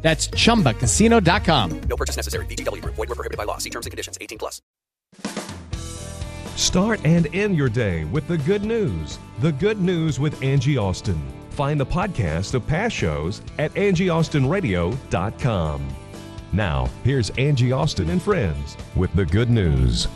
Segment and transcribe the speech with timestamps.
[0.00, 1.80] That's chumbacasino.com.
[1.80, 2.46] No purchase necessary.
[2.46, 2.94] VGW Group.
[2.94, 3.58] Void were prohibited by law.
[3.58, 4.16] See terms and conditions.
[4.20, 4.62] 18 plus.
[6.56, 9.18] Start and end your day with the good news.
[9.40, 11.20] The Good News with Angie Austin.
[11.50, 15.88] Find the podcast of past shows at angieaustinradio.com.
[16.52, 20.08] Now, here's Angie Austin and friends with the good news.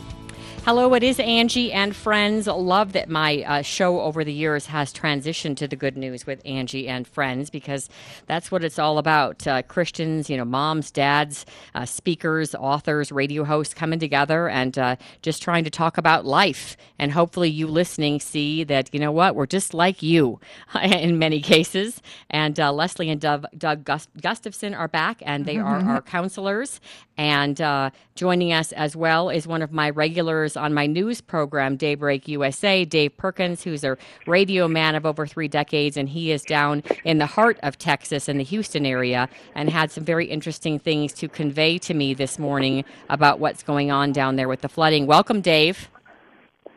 [0.65, 2.47] Hello, it is Angie and friends.
[2.47, 6.41] Love that my uh, show over the years has transitioned to the good news with
[6.45, 7.89] Angie and friends because
[8.27, 9.45] that's what it's all about.
[9.45, 11.45] Uh, Christians, you know, moms, dads,
[11.75, 16.77] uh, speakers, authors, radio hosts coming together and uh, just trying to talk about life.
[16.97, 20.39] And hopefully, you listening see that, you know what, we're just like you
[20.81, 22.01] in many cases.
[22.29, 26.79] And uh, Leslie and Doug, Doug Gust- Gustafson are back and they are our counselors.
[27.17, 31.75] And uh, joining us as well is one of my regulars on my news program,
[31.75, 36.43] Daybreak USA, Dave Perkins, who's a radio man of over three decades, and he is
[36.43, 40.79] down in the heart of Texas in the Houston area and had some very interesting
[40.79, 44.69] things to convey to me this morning about what's going on down there with the
[44.69, 45.07] flooding.
[45.07, 45.89] Welcome, Dave.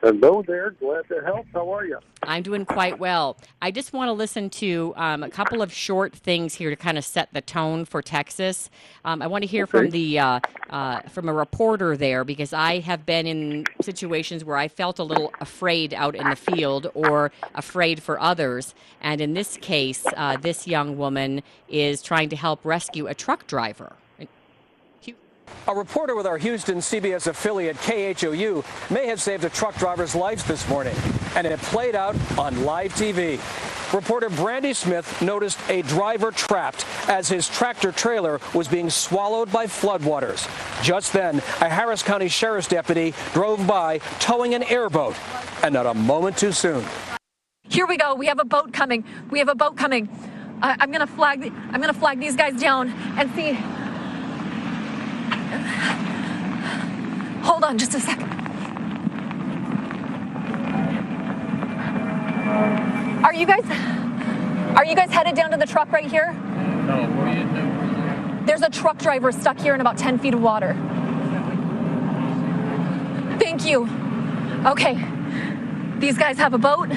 [0.02, 0.72] Hello there.
[0.72, 1.46] Glad to help.
[1.54, 1.98] How are you?
[2.22, 3.38] I'm doing quite well.
[3.62, 6.98] I just want to listen to um, a couple of short things here to kind
[6.98, 8.68] of set the tone for Texas.
[9.06, 12.80] Um, I want to hear from the uh, uh, from a reporter there because I
[12.80, 17.32] have been in situations where I felt a little afraid out in the field or
[17.54, 18.74] afraid for others.
[19.00, 23.46] And in this case, uh, this young woman is trying to help rescue a truck
[23.46, 23.94] driver.
[25.68, 30.46] A reporter with our Houston CBS affiliate KHOU may have saved a truck driver's life
[30.46, 30.94] this morning,
[31.34, 33.40] and it played out on live TV.
[33.92, 39.66] Reporter Brandy Smith noticed a driver trapped as his tractor trailer was being swallowed by
[39.66, 40.48] floodwaters.
[40.82, 45.16] Just then, a Harris County Sheriff's deputy drove by towing an airboat,
[45.62, 46.84] and not a moment too soon.
[47.68, 48.14] Here we go.
[48.14, 49.04] We have a boat coming.
[49.30, 50.08] We have a boat coming.
[50.62, 51.52] I I'm gonna flag.
[51.72, 53.58] I'm gonna flag these guys down and see.
[57.42, 58.30] Hold on, just a second.
[63.24, 63.64] Are you guys?
[64.76, 66.32] Are you guys headed down to the truck right here?
[66.32, 68.44] No, what are you doing?
[68.46, 70.74] There's a truck driver stuck here in about 10 feet of water.
[73.40, 73.88] Thank you.
[74.66, 75.02] Okay.
[75.98, 76.90] These guys have a boat.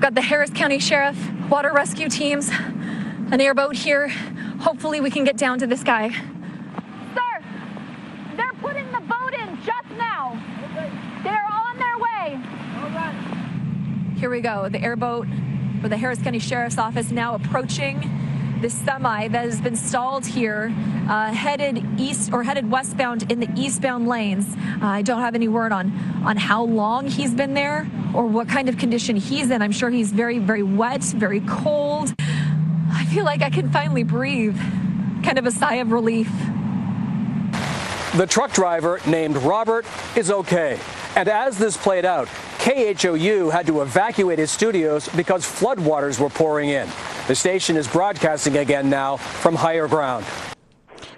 [0.00, 1.16] Got the Harris County Sheriff,
[1.50, 2.50] water rescue teams,
[3.30, 4.08] an airboat here.
[4.60, 6.10] Hopefully, we can get down to this guy.
[6.10, 7.42] Sir,
[8.36, 10.40] they're putting the boat in just now.
[11.22, 12.40] They're on their way.
[14.16, 14.68] Here we go.
[14.68, 15.26] The airboat
[15.80, 18.10] for the Harris County Sheriff's Office now approaching
[18.60, 20.72] this semi that has been stalled here,
[21.08, 24.54] uh, headed east or headed westbound in the eastbound lanes.
[24.80, 25.92] Uh, I don't have any word on
[26.24, 29.60] on how long he's been there or what kind of condition he's in.
[29.60, 32.14] I'm sure he's very, very wet, very cold.
[32.92, 34.56] I feel like I can finally breathe.
[35.24, 36.30] Kind of a sigh of relief.
[38.16, 40.78] The truck driver, named Robert, is okay.
[41.16, 42.28] And as this played out,
[42.64, 46.88] KHOU had to evacuate his studios because floodwaters were pouring in.
[47.28, 50.24] The station is broadcasting again now from higher ground.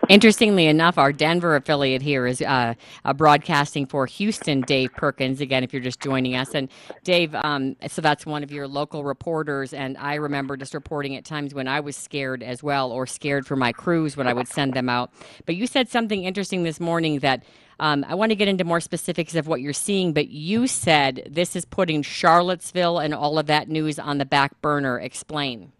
[0.09, 2.75] Interestingly enough, our Denver affiliate here is uh,
[3.05, 5.41] uh, broadcasting for Houston, Dave Perkins.
[5.41, 6.53] Again, if you're just joining us.
[6.53, 6.69] And
[7.05, 9.73] Dave, um, so that's one of your local reporters.
[9.73, 13.47] And I remember just reporting at times when I was scared as well, or scared
[13.47, 15.13] for my crews when I would send them out.
[15.45, 17.45] But you said something interesting this morning that
[17.79, 20.13] um, I want to get into more specifics of what you're seeing.
[20.13, 24.61] But you said this is putting Charlottesville and all of that news on the back
[24.61, 24.99] burner.
[24.99, 25.73] Explain.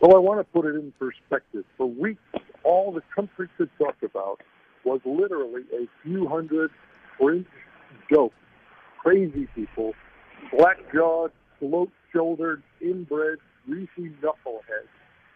[0.00, 1.64] Well, I want to put it in perspective.
[1.76, 2.20] For weeks,
[2.62, 4.40] all the country could talk about
[4.84, 6.70] was literally a few hundred
[7.18, 7.46] fringe
[8.12, 8.34] jokes,
[8.98, 9.94] crazy people,
[10.56, 14.88] black-jawed, slope-shouldered, inbred, greasy knuckleheads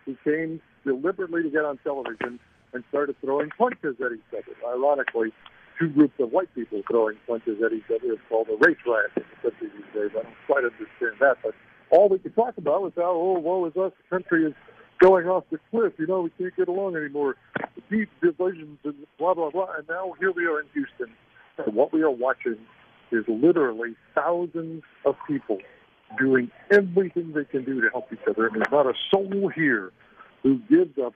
[0.04, 2.38] who came deliberately to get on television
[2.72, 4.54] and started throwing punches at each other.
[4.66, 5.32] Ironically,
[5.78, 9.10] two groups of white people throwing punches at each other is called a race riot
[9.16, 10.10] in the country these days.
[10.18, 11.54] I don't quite understand that, but
[11.90, 14.54] all we could talk about was how, oh, woe is us, the country is
[15.00, 15.92] going off the cliff.
[15.98, 17.36] You know, we can't get along anymore.
[17.90, 19.72] Deep divisions and blah, blah, blah.
[19.78, 21.14] And now here we are in Houston.
[21.58, 22.58] And what we are watching
[23.10, 25.58] is literally thousands of people
[26.18, 28.46] doing everything they can do to help each other.
[28.46, 29.92] And there's not a soul here
[30.42, 31.10] who gives a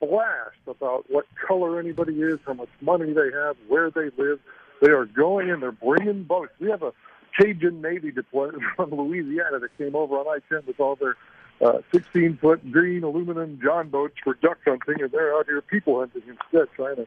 [0.00, 4.40] blast about what color anybody is, how much money they have, where they live.
[4.80, 6.52] They are going and they're bringing boats.
[6.60, 6.92] We have a
[7.38, 11.16] Cajun Navy deployment from Louisiana that came over on I-10 with all their
[11.60, 16.22] 16-foot uh, green aluminum John boats for duck hunting, and they're out here people hunting
[16.28, 17.06] instead, trying to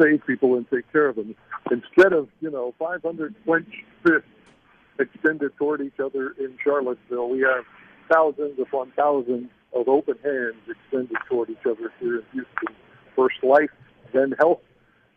[0.00, 1.34] save people and take care of them.
[1.70, 4.26] Instead of, you know, 500 clenched fists
[4.98, 7.64] extended toward each other in Charlottesville, we have
[8.12, 12.74] thousands upon thousands of open hands extended toward each other here in Houston.
[13.16, 13.70] First life,
[14.12, 14.60] then health,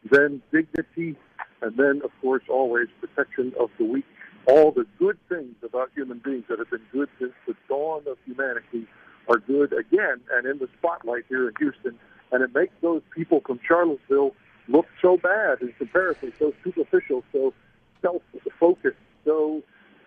[0.09, 1.15] then dignity,
[1.61, 4.05] and then, of course, always protection of the weak.
[4.47, 8.17] All the good things about human beings that have been good since the dawn of
[8.25, 8.87] humanity
[9.27, 11.97] are good again and in the spotlight here in Houston.
[12.31, 14.35] And it makes those people from Charlottesville
[14.67, 17.53] look so bad in comparison, so superficial, so
[18.01, 19.63] self-focused, so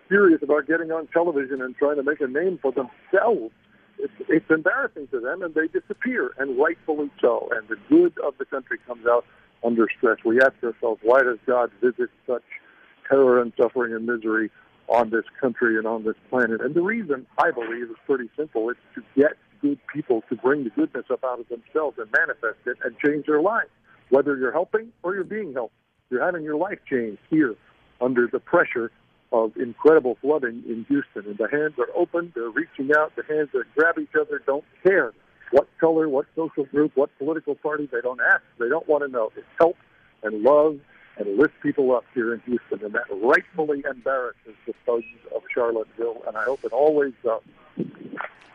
[0.07, 3.53] serious about getting on television and trying to make a name for themselves.
[3.99, 7.49] It's, embarrassing to them, and they disappear, and rightfully so.
[7.51, 9.25] And the good of the country comes out
[9.63, 10.17] under stress.
[10.23, 12.43] We ask ourselves, why does God visit such
[13.09, 14.49] terror and suffering and misery
[14.87, 16.61] on this country and on this planet?
[16.61, 18.69] And the reason, I believe, is pretty simple.
[18.69, 22.59] It's to get good people to bring the goodness up out of themselves and manifest
[22.65, 23.69] it and change their lives.
[24.09, 25.73] Whether you're helping or you're being helped,
[26.09, 27.55] you're having your life changed here
[28.01, 28.91] under the pressure
[29.31, 31.25] of incredible flooding in Houston.
[31.29, 34.65] And the hands are open, they're reaching out, the hands that grab each other don't
[34.83, 35.13] care
[35.51, 37.89] what color, what social group, what political party.
[37.91, 38.41] They don't ask.
[38.59, 39.31] They don't want to know.
[39.35, 39.77] It's help
[40.23, 40.79] and love
[41.17, 42.83] and lift people up here in Houston.
[42.83, 45.05] And that rightfully embarrasses the thugs
[45.35, 46.21] of Charlottesville.
[46.27, 47.41] And I hope it always does.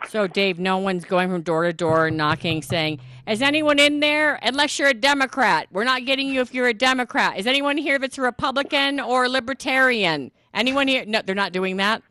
[0.09, 4.39] So, Dave, no one's going from door to door knocking saying, Is anyone in there?
[4.43, 5.67] Unless you're a Democrat.
[5.73, 7.39] We're not getting you if you're a Democrat.
[7.39, 10.31] Is anyone here it's a Republican or a Libertarian?
[10.55, 11.05] Anyone here?
[11.05, 12.03] No, they're not doing that.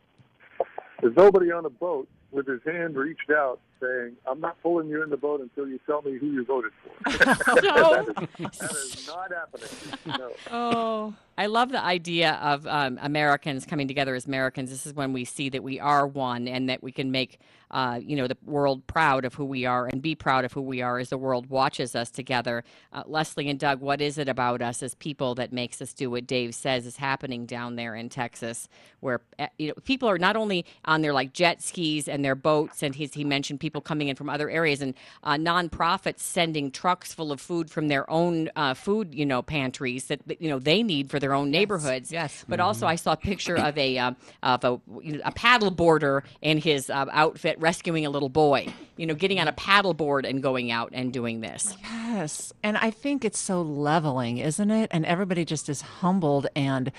[1.02, 5.04] There's nobody on a boat with his hand reached out saying, I'm not pulling you
[5.04, 7.10] in the boat until you tell me who you voted for.
[7.18, 10.20] that, is, that is not happening.
[10.20, 10.32] No.
[10.52, 11.14] Oh.
[11.38, 14.70] I love the idea of um, Americans coming together as Americans.
[14.70, 17.40] This is when we see that we are one and that we can make,
[17.72, 20.62] uh, you know, the world proud of who we are and be proud of who
[20.62, 22.64] we are as the world watches us together.
[22.92, 26.12] Uh, Leslie and Doug, what is it about us as people that makes us do
[26.12, 30.20] what Dave says is happening down there in Texas, where eh, you know people are
[30.20, 33.80] not only on their like jet skis and their boats, and he's, he mentioned people
[33.80, 34.94] coming in from other areas and
[35.24, 40.08] uh, nonprofits sending trucks full of food from their own uh, food, you know, pantries
[40.08, 42.12] that you know they need for their own neighborhoods.
[42.12, 42.44] Yes.
[42.46, 42.68] But mm-hmm.
[42.68, 44.12] also, I saw a picture of a uh,
[44.44, 48.68] of a, you know, a paddle boarder in his uh, outfit rescuing a little boy.
[48.98, 51.74] You know, getting on a paddle board and going out and doing this.
[51.82, 54.90] Yes, and I think it's so leveling, isn't it?
[54.92, 56.92] And everybody just is humbled and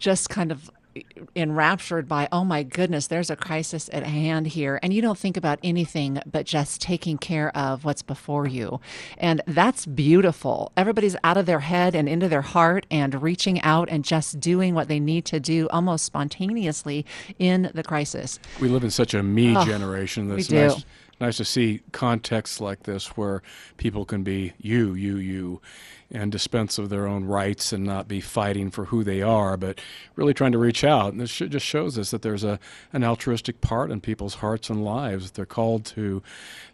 [0.00, 0.68] just kind of
[1.34, 4.78] enraptured by, oh my goodness, there's a crisis at hand here.
[4.82, 8.80] And you don't think about anything but just taking care of what's before you.
[9.18, 10.72] And that's beautiful.
[10.76, 14.74] Everybody's out of their head and into their heart and reaching out and just doing
[14.74, 17.04] what they need to do almost spontaneously
[17.38, 18.38] in the crisis.
[18.60, 20.28] We live in such a me oh, generation.
[20.28, 20.68] That's we do.
[20.68, 20.84] nice
[21.20, 23.42] nice to see contexts like this where
[23.76, 25.60] people can be you, you, you,
[26.10, 29.78] and dispense of their own rights and not be fighting for who they are, but
[30.16, 31.12] really trying to reach out.
[31.12, 32.58] And this just shows us that there's a
[32.92, 35.26] an altruistic part in people's hearts and lives.
[35.26, 36.22] If they're called to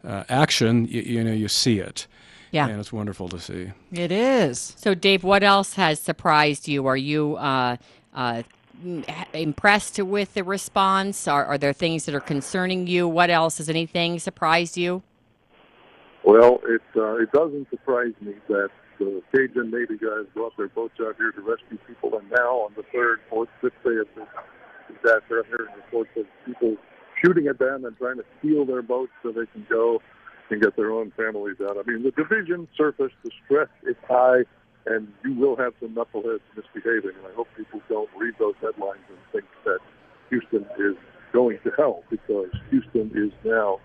[0.05, 2.07] uh, action, you, you know, you see it.
[2.53, 2.69] Yeah.
[2.69, 3.73] And it's wonderful to see.
[3.91, 4.75] It is.
[4.77, 6.87] So, Dave, what else has surprised you?
[6.87, 7.79] Are you uh,
[8.15, 8.45] uh,
[9.33, 11.27] impressed with the response?
[11.27, 13.09] Are, are there things that are concerning you?
[13.09, 13.59] What else?
[13.59, 15.03] Has anything surprised you?
[16.23, 20.95] Well, it uh, it doesn't surprise me that the Cajun Navy guys brought their boats
[21.01, 24.29] out here to rescue people, and now on the third, fourth, fifth day of this
[24.89, 26.77] disaster, I'm hearing reports of people
[27.25, 30.01] shooting at them and trying to steal their boats so they can go
[30.51, 31.77] and get their own families out.
[31.79, 34.45] I mean, the division surfaced, the stress is high,
[34.87, 37.17] and you will have some knuckleheads misbehaving.
[37.17, 39.79] And I hope people don't read those headlines and think that
[40.31, 40.97] Houston is
[41.33, 43.81] going to hell because Houston is now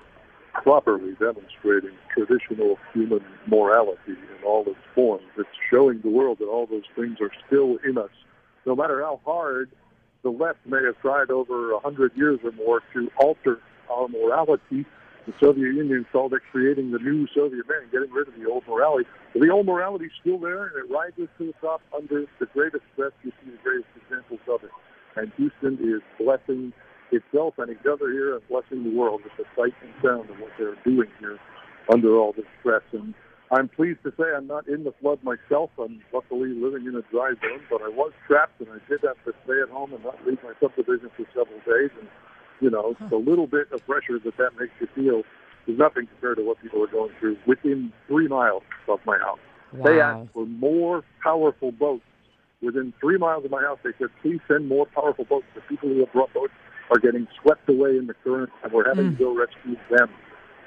[0.53, 5.23] properly demonstrating traditional human morality in all its forms.
[5.37, 8.09] It's showing the world that all those things are still in us,
[8.65, 9.69] no matter how hard
[10.23, 13.59] the left may have tried over a hundred years or more to alter
[13.89, 14.85] our morality.
[15.25, 18.63] The Soviet Union called it creating the new Soviet man, getting rid of the old
[18.67, 19.07] morality.
[19.33, 22.45] But the old morality is still there, and it rises to the top under the
[22.47, 23.11] greatest stress.
[23.23, 24.71] You see the greatest examples of it.
[25.15, 26.73] And Houston is blessing
[27.11, 30.39] itself and each other here and blessing the world with the sight and sound of
[30.39, 31.39] what they're doing here
[31.91, 32.83] under all this stress.
[32.91, 33.13] And
[33.51, 35.71] I'm pleased to say I'm not in the flood myself.
[35.79, 39.17] I'm luckily living in a dry zone, but I was trapped and I did have
[39.25, 41.89] to stay at home and not leave my subdivision for several days.
[41.99, 42.07] And,
[42.61, 45.23] you know, the little bit of pressure that that makes you feel
[45.65, 49.39] is nothing compared to what people are going through within three miles of my house.
[49.83, 52.03] They asked for more powerful boats
[52.61, 53.79] within three miles of my house.
[53.83, 55.45] They said, please send more powerful boats.
[55.55, 56.53] The people who have brought boats
[56.91, 59.17] are getting swept away in the current, and we're having hmm.
[59.17, 60.09] to go rescue them.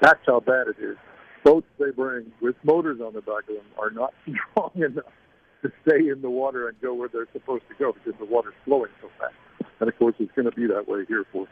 [0.01, 0.97] That's how bad it is.
[1.43, 4.13] Boats they bring with motors on the back of them are not
[4.51, 5.11] strong enough
[5.61, 8.53] to stay in the water and go where they're supposed to go because the water's
[8.65, 9.33] flowing so fast.
[9.79, 11.47] And of course, it's going to be that way here for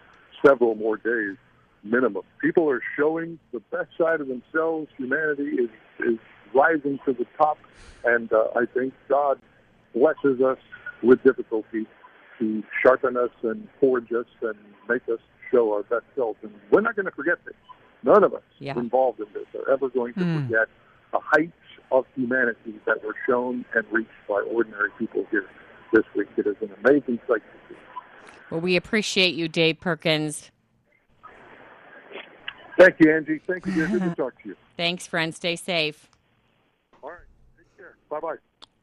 [0.46, 1.38] several more days
[1.84, 2.24] minimum.
[2.42, 4.88] People are showing the best side of themselves.
[4.98, 5.70] Humanity is
[6.00, 6.20] is
[6.54, 7.58] rising to the top,
[8.04, 9.40] and uh, I think God
[9.94, 10.58] blesses us
[11.02, 11.88] with difficulty
[12.40, 14.58] to sharpen us and forge us and
[14.90, 15.20] make us
[15.52, 16.38] show our best selves.
[16.44, 17.56] And we're not going to forget this.
[18.04, 18.78] None of us Yeah.
[18.78, 20.36] involved in this are ever going to Hmm.
[20.48, 20.68] forget
[21.12, 21.54] the heights
[21.92, 25.48] of humanity that were shown and reached by ordinary people here
[25.94, 26.28] this week.
[26.38, 27.80] It is an amazing sight to see.
[28.50, 30.52] Well, we appreciate you, Dave Perkins.
[32.78, 33.40] Thank you, Angie.
[33.46, 33.88] Thank you.
[33.88, 34.56] Good to talk to you.
[34.78, 35.36] Thanks, friend.
[35.36, 36.10] Stay safe.
[37.04, 37.20] All right.
[37.58, 37.96] Take care.
[38.10, 38.36] Bye bye.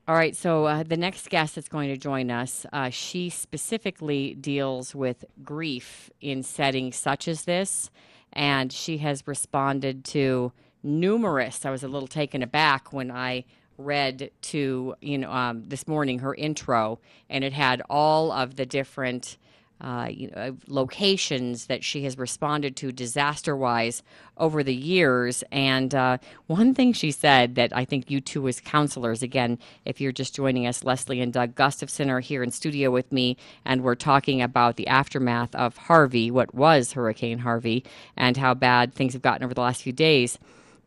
[0.06, 4.32] All right, so uh, the next guest that's going to join us, uh, she specifically
[4.34, 7.90] deals with grief in settings such as this,
[8.32, 11.64] and she has responded to numerous.
[11.64, 13.44] I was a little taken aback when I
[13.76, 16.98] read to you know um, this morning her intro,
[17.30, 19.36] and it had all of the different.
[19.80, 24.02] Uh, you know, locations that she has responded to disaster wise
[24.36, 25.44] over the years.
[25.52, 26.18] And uh,
[26.48, 30.34] one thing she said that I think you two, as counselors, again, if you're just
[30.34, 34.42] joining us, Leslie and Doug Gustafson are here in studio with me, and we're talking
[34.42, 37.84] about the aftermath of Harvey, what was Hurricane Harvey,
[38.16, 40.38] and how bad things have gotten over the last few days.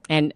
[0.09, 0.33] And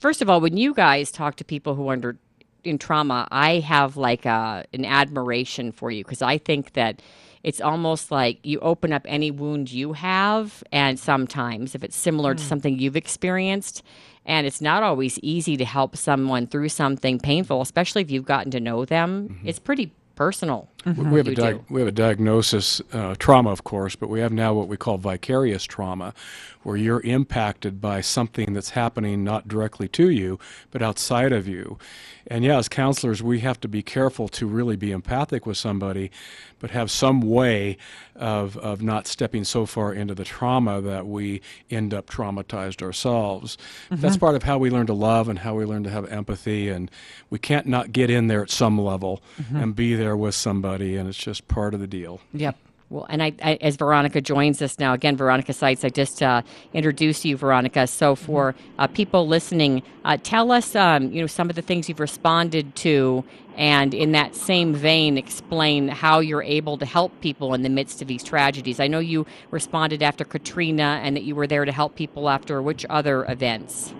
[0.00, 2.18] first of all, when you guys talk to people who are under
[2.64, 7.00] in trauma, I have like a, an admiration for you because I think that
[7.42, 12.34] it's almost like you open up any wound you have, and sometimes if it's similar
[12.34, 12.46] to mm.
[12.46, 13.82] something you've experienced,
[14.26, 18.50] and it's not always easy to help someone through something painful, especially if you've gotten
[18.52, 19.28] to know them.
[19.28, 19.48] Mm-hmm.
[19.48, 20.68] It's pretty personal.
[20.84, 21.10] Mm-hmm.
[21.10, 24.54] We have, a we have a diagnosis, uh, trauma, of course, but we have now
[24.54, 26.14] what we call vicarious trauma,
[26.62, 30.38] where you're impacted by something that's happening not directly to you,
[30.70, 31.78] but outside of you.
[32.30, 36.10] And yeah, as counselors, we have to be careful to really be empathic with somebody,
[36.58, 37.78] but have some way
[38.14, 43.56] of, of not stepping so far into the trauma that we end up traumatized ourselves.
[43.90, 44.02] Mm-hmm.
[44.02, 46.68] That's part of how we learn to love and how we learn to have empathy.
[46.68, 46.90] And
[47.30, 49.56] we can't not get in there at some level mm-hmm.
[49.56, 52.20] and be there with somebody, and it's just part of the deal.
[52.32, 52.56] Yep.
[52.90, 56.40] Well, and I, I, as Veronica joins us now, again, Veronica Sites, I just uh,
[56.72, 57.86] introduced you, Veronica.
[57.86, 61.90] So, for uh, people listening, uh, tell us, um, you know, some of the things
[61.90, 63.24] you've responded to,
[63.56, 68.00] and in that same vein, explain how you're able to help people in the midst
[68.00, 68.80] of these tragedies.
[68.80, 72.62] I know you responded after Katrina, and that you were there to help people after
[72.62, 73.92] which other events?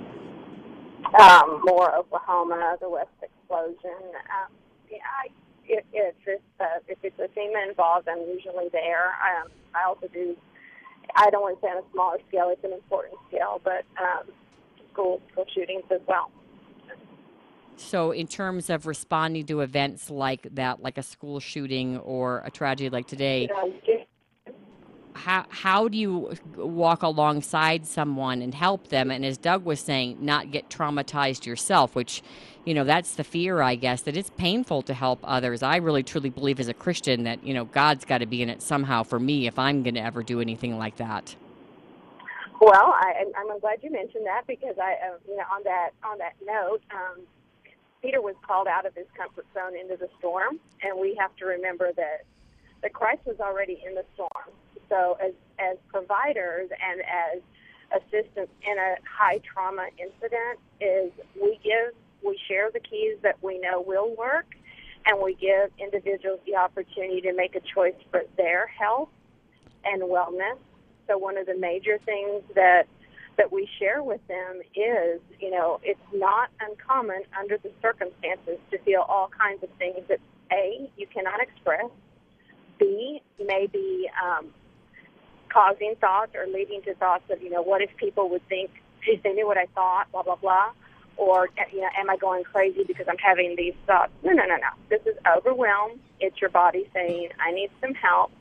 [1.19, 3.99] um, Moore Oklahoma, the West explosion.
[4.15, 4.53] Um,
[4.91, 5.29] yeah, I,
[5.69, 9.09] if, if it's uh, if it's a FEMA involved, I'm usually there.
[9.09, 10.37] Um, I also do.
[11.17, 14.29] I don't want to say on a smaller scale; it's an important scale, but um,
[14.93, 16.31] school school shootings as well.
[17.77, 22.51] So, in terms of responding to events like that, like a school shooting or a
[22.51, 23.49] tragedy like today,
[25.19, 29.11] how how do you walk alongside someone and help them?
[29.11, 32.23] And as doug was saying not get traumatized yourself which
[32.65, 35.63] you know that's the fear i guess that it's painful to help others.
[35.63, 38.49] I really truly believe as a christian that you know god's got to be in
[38.49, 41.37] it somehow for me if i'm going to ever do anything like that.
[42.61, 46.19] Well, I, I'm glad you mentioned that because I, uh, you know, on that on
[46.19, 47.23] that note, um,
[48.03, 51.47] Peter was called out of his comfort zone into the storm, and we have to
[51.47, 52.25] remember that
[52.83, 54.51] that Christ was already in the storm.
[54.89, 57.43] So, as as providers and as
[58.01, 63.59] assistants in a high trauma incident, is we give we share the keys that we
[63.59, 64.47] know will work,
[65.07, 69.09] and we give individuals the opportunity to make a choice for their health
[69.85, 70.59] and wellness.
[71.07, 72.87] So one of the major things that
[73.37, 78.79] that we share with them is, you know, it's not uncommon under the circumstances to
[78.79, 80.19] feel all kinds of things that
[80.53, 81.87] a you cannot express,
[82.79, 84.49] b may be um,
[85.49, 88.71] causing thoughts or leading to thoughts of, you know, what if people would think
[89.07, 90.71] if they knew what I thought, blah blah blah,
[91.17, 94.13] or you know, am I going crazy because I'm having these thoughts?
[94.23, 94.69] No, no, no, no.
[94.89, 96.01] This is overwhelm.
[96.21, 98.33] It's your body saying, I need some help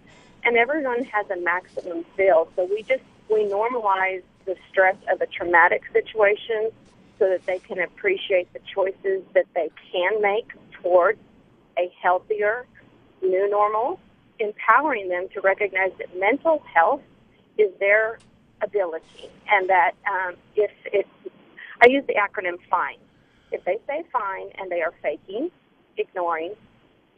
[0.48, 2.48] and everyone has a maximum feel.
[2.56, 6.72] So we just we normalize the stress of a traumatic situation
[7.20, 10.48] so that they can appreciate the choices that they can make
[10.82, 11.20] towards
[11.78, 12.66] a healthier
[13.22, 14.00] new normal,
[14.40, 17.02] empowering them to recognize that mental health
[17.58, 18.20] is their
[18.62, 21.08] ability, and that um, if it,
[21.82, 22.98] I use the acronym FINE.
[23.52, 25.52] If they say fine and they are faking,
[25.98, 26.54] ignoring,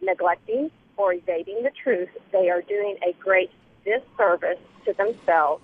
[0.02, 3.50] neglecting, or evading the truth, they are doing a great
[3.84, 5.64] disservice to themselves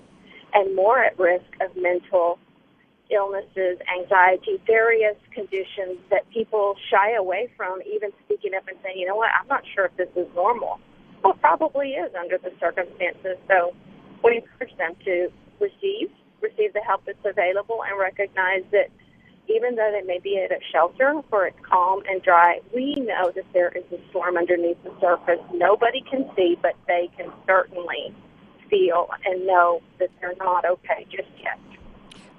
[0.53, 2.39] and more at risk of mental
[3.11, 9.05] illnesses, anxiety, various conditions that people shy away from even speaking up and saying, you
[9.05, 10.79] know what, I'm not sure if this is normal.
[11.25, 13.37] Well, probably is under the circumstances.
[13.47, 13.73] So
[14.23, 15.29] we encourage them to
[15.59, 18.89] receive, receive the help that's available and recognize that
[19.49, 23.31] even though they may be at a shelter where it's calm and dry, we know
[23.35, 25.41] that there is a storm underneath the surface.
[25.51, 28.13] Nobody can see, but they can certainly
[28.69, 31.59] feel and know that they're not okay just yet.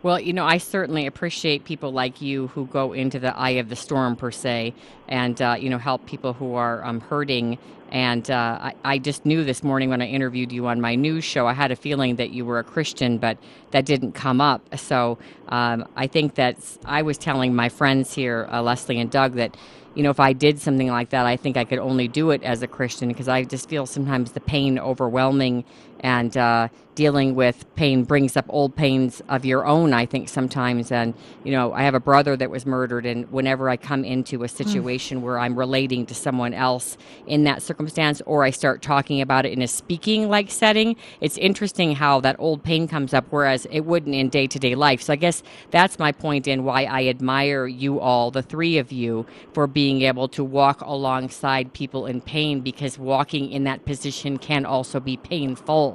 [0.03, 3.69] Well, you know, I certainly appreciate people like you who go into the eye of
[3.69, 4.75] the storm, per se,
[5.09, 7.59] and, uh, you know, help people who are um, hurting.
[7.91, 11.25] And uh, I, I just knew this morning when I interviewed you on my news
[11.25, 13.39] show, I had a feeling that you were a Christian, but
[13.71, 14.77] that didn't come up.
[14.79, 19.35] So um, I think that I was telling my friends here, uh, Leslie and Doug,
[19.35, 19.57] that
[19.95, 22.43] you know, if I did something like that, I think I could only do it
[22.43, 25.65] as a Christian because I just feel sometimes the pain overwhelming
[26.01, 30.91] and uh, dealing with pain brings up old pains of your own, I think sometimes.
[30.91, 31.13] And,
[31.45, 34.49] you know, I have a brother that was murdered, and whenever I come into a
[34.49, 35.21] situation mm.
[35.21, 39.53] where I'm relating to someone else in that circumstance or I start talking about it
[39.53, 43.81] in a speaking like setting, it's interesting how that old pain comes up, whereas it
[43.81, 45.03] wouldn't in day to day life.
[45.03, 48.91] So I guess that's my point in why I admire you all, the three of
[48.91, 54.39] you, for being able to walk alongside people in pain because walking in that position
[54.39, 55.86] can also be painful.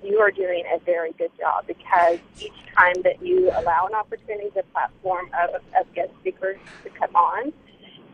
[0.03, 4.49] you are doing a very good job because each time that you allow an opportunity,
[4.55, 7.53] the platform of, of guest speakers to come on,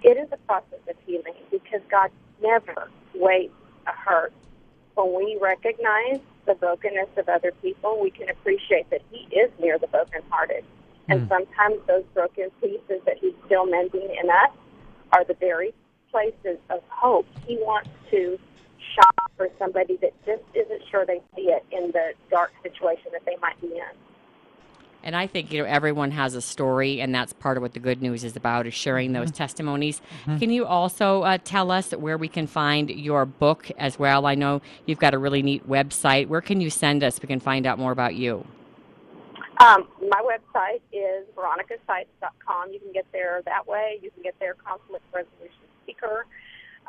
[0.04, 2.12] it is a process of healing because God
[2.42, 3.54] never waits
[3.88, 4.34] a hurt.
[4.96, 9.80] When we recognize the brokenness of other people, we can appreciate that He is near
[9.80, 10.64] the brokenhearted.
[11.10, 11.30] And mm.
[11.30, 14.52] sometimes those broken pieces that He's still mending in us
[15.12, 15.74] are the very
[16.12, 17.26] places of hope.
[17.48, 18.40] He wants to
[18.96, 23.26] shop for somebody that just isn't sure they see it in the dark situation that
[23.26, 23.98] they might be in.
[25.04, 27.80] And I think you know everyone has a story, and that's part of what the
[27.80, 29.36] good news is about is sharing those mm-hmm.
[29.36, 30.02] testimonies.
[30.22, 30.38] Mm-hmm.
[30.38, 34.26] Can you also uh, tell us where we can find your book as well?
[34.26, 36.30] I know you've got a really neat website.
[36.30, 37.22] Where can you send us?
[37.22, 38.46] We can find out more about you.
[39.60, 42.72] Um, my website is veronicasites.com.
[42.72, 44.00] You can get there that way.
[44.02, 46.26] You can get there conflict resolution speaker.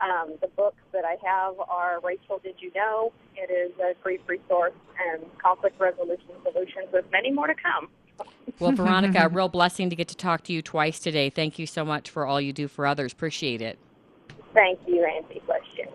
[0.02, 3.12] Um, the books that I have are Rachel, Did You Know?
[3.36, 4.72] It is a grief resource
[5.10, 7.88] and conflict resolution solutions with many more to come.
[8.58, 11.30] Well, Veronica, a real blessing to get to talk to you twice today.
[11.30, 13.12] Thank you so much for all you do for others.
[13.12, 13.78] Appreciate it.
[14.52, 15.42] Thank you, Angie.
[15.46, 15.86] Bless you.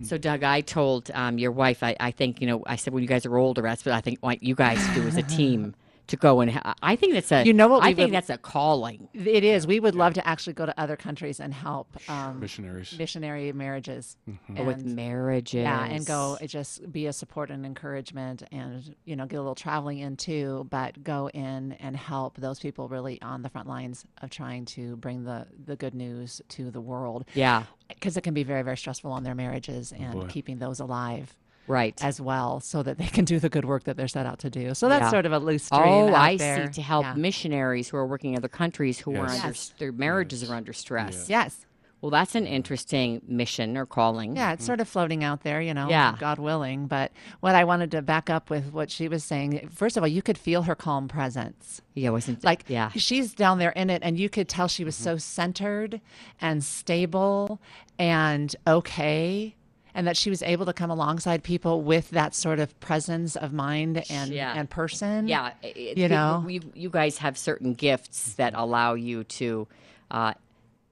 [0.06, 3.02] so, Doug, I told um, your wife, I, I, think, you know, I said when
[3.02, 5.74] you guys are older, that's what I think what you guys do as a team
[6.06, 8.30] to go and ha- I think that's a you know what I think would, that's
[8.30, 9.08] a calling.
[9.14, 9.66] It is.
[9.66, 14.16] We would love to actually go to other countries and help um, missionaries, missionary marriages,
[14.28, 14.56] mm-hmm.
[14.56, 15.62] and, with marriages.
[15.62, 19.54] Yeah, and go just be a support and encouragement, and you know get a little
[19.54, 24.04] traveling in too, but go in and help those people really on the front lines
[24.22, 27.24] of trying to bring the the good news to the world.
[27.34, 30.80] Yeah, because it can be very very stressful on their marriages and oh keeping those
[30.80, 31.34] alive
[31.66, 34.38] right as well so that they can do the good work that they're set out
[34.38, 35.10] to do so that's yeah.
[35.10, 36.66] sort of a loose stream oh i there.
[36.66, 37.14] see to help yeah.
[37.14, 39.20] missionaries who are working in other countries who yes.
[39.20, 39.74] are under yes.
[39.78, 40.50] their marriages yes.
[40.50, 41.28] are under stress yes.
[41.28, 41.66] yes
[42.04, 45.72] well that's an interesting mission or calling yeah it's sort of floating out there you
[45.72, 46.14] know yeah.
[46.20, 49.96] god willing but what i wanted to back up with what she was saying first
[49.96, 53.70] of all you could feel her calm presence yeah wasn't like yeah she's down there
[53.70, 55.04] in it and you could tell she was mm-hmm.
[55.04, 55.98] so centered
[56.42, 57.58] and stable
[57.98, 59.54] and okay
[59.94, 63.52] and that she was able to come alongside people with that sort of presence of
[63.52, 64.52] mind and yeah.
[64.56, 65.28] and person.
[65.28, 69.68] Yeah, you know, you, you guys have certain gifts that allow you to,
[70.10, 70.34] uh,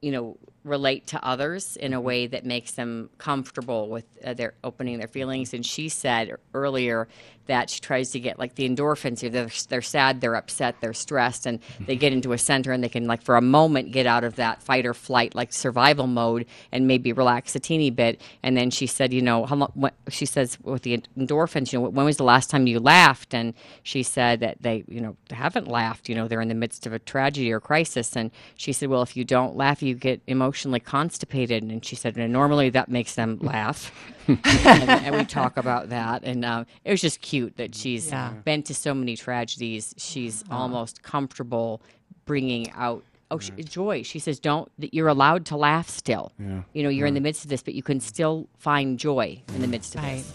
[0.01, 4.53] you know, relate to others in a way that makes them comfortable with uh, their
[4.63, 5.53] opening their feelings.
[5.53, 7.07] And she said earlier
[7.47, 9.19] that she tries to get like the endorphins.
[9.29, 12.89] They're, they're sad, they're upset, they're stressed, and they get into a center and they
[12.89, 16.45] can like for a moment get out of that fight or flight like survival mode
[16.71, 18.21] and maybe relax a teeny bit.
[18.43, 19.71] And then she said, you know, how long?
[19.73, 23.33] What, she says with the endorphins, you know, when was the last time you laughed?
[23.33, 26.07] And she said that they, you know, haven't laughed.
[26.07, 28.15] You know, they're in the midst of a tragedy or crisis.
[28.15, 30.21] And she said, well, if you don't laugh, you get
[30.53, 31.63] emotionally constipated.
[31.63, 33.91] And she said, and normally that makes them laugh.
[34.27, 36.23] and, and, we talk about that.
[36.23, 38.29] And uh, it was just cute that she's yeah.
[38.45, 39.95] been to so many tragedies.
[39.97, 40.57] She's uh-huh.
[40.57, 41.81] almost comfortable
[42.25, 44.03] bringing out Oh, she, joy.
[44.03, 44.69] She says, "Don't.
[44.77, 46.31] That you're allowed to laugh still.
[46.37, 46.61] Yeah.
[46.73, 49.61] You know, you're in the midst of this, but you can still find joy in
[49.61, 50.31] the midst of this."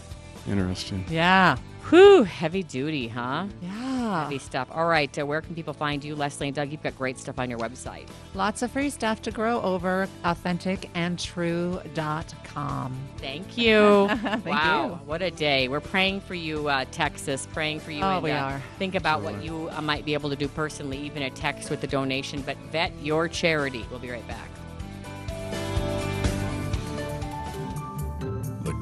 [0.49, 1.05] Interesting.
[1.09, 1.55] Yeah.
[1.87, 3.45] Whew, heavy duty, huh?
[3.61, 3.98] Yeah.
[4.11, 4.67] Heavy stuff.
[4.71, 6.71] All right, uh, where can people find you, Leslie and Doug?
[6.71, 8.07] You've got great stuff on your website.
[8.33, 10.07] Lots of free stuff to grow over.
[10.23, 12.97] Authenticandtrue.com.
[13.17, 14.07] Thank you.
[14.21, 14.93] Thank wow, you.
[15.05, 15.67] what a day.
[15.67, 18.03] We're praying for you, uh, Texas, praying for you.
[18.03, 18.61] Oh, and, we uh, are.
[18.77, 21.83] Think about what you uh, might be able to do personally, even a text with
[21.83, 23.85] a donation, but vet your charity.
[23.89, 24.49] We'll be right back.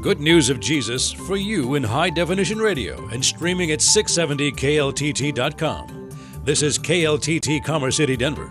[0.07, 6.11] Good news of Jesus for you in high definition radio and streaming at 670kltt.com.
[6.45, 8.49] This is KLTT Commerce City, Denver.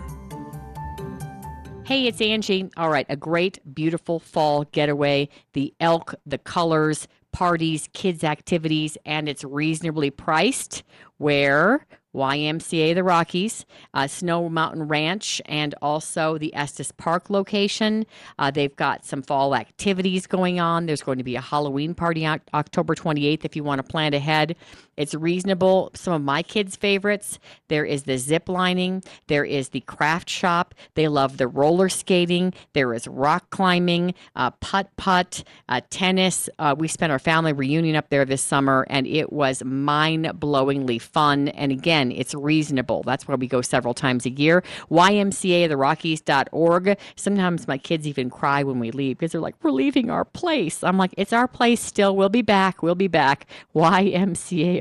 [1.83, 2.69] Hey, it's Angie.
[2.77, 5.29] All right, a great, beautiful fall getaway.
[5.53, 10.83] The elk, the colors, parties, kids' activities, and it's reasonably priced.
[11.17, 11.87] Where?
[12.17, 18.05] YMCA the Rockies, uh, Snow Mountain Ranch, and also the Estes Park location.
[18.39, 20.87] Uh, they've got some fall activities going on.
[20.87, 24.13] There's going to be a Halloween party on October 28th if you want to plan
[24.13, 24.55] ahead.
[24.97, 25.91] It's reasonable.
[25.93, 30.73] Some of my kids' favorites there is the zip lining, there is the craft shop.
[30.95, 36.49] They love the roller skating, there is rock climbing, uh, putt putt, uh, tennis.
[36.59, 40.99] Uh, we spent our family reunion up there this summer, and it was mind blowingly
[41.01, 41.49] fun.
[41.49, 43.03] And again, it's reasonable.
[43.03, 44.63] That's why we go several times a year.
[44.89, 46.97] YMCAtherockies.org.
[47.15, 50.83] Sometimes my kids even cry when we leave because they're like, we're leaving our place.
[50.83, 52.15] I'm like, it's our place still.
[52.15, 52.81] We'll be back.
[52.81, 53.45] We'll be back.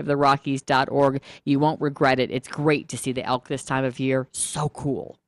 [0.06, 1.20] YMCAtherockies.org.
[1.44, 2.30] You won't regret it.
[2.30, 4.28] It's great to see the elk this time of year.
[4.32, 5.18] So cool.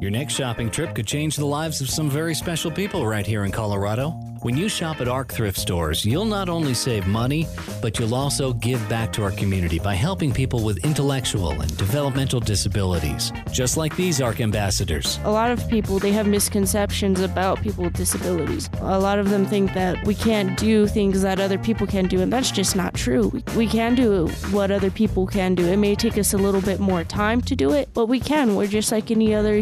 [0.00, 3.44] Your next shopping trip could change the lives of some very special people right here
[3.44, 4.18] in Colorado.
[4.42, 7.46] When you shop at ARC thrift stores, you'll not only save money,
[7.82, 12.40] but you'll also give back to our community by helping people with intellectual and developmental
[12.40, 15.20] disabilities, just like these ARC ambassadors.
[15.24, 18.70] A lot of people they have misconceptions about people with disabilities.
[18.80, 22.22] A lot of them think that we can't do things that other people can do,
[22.22, 23.30] and that's just not true.
[23.54, 25.66] We, can do what other people can do.
[25.66, 28.56] It may take us a little bit more time to do it, but we can.
[28.56, 29.60] We're just like any other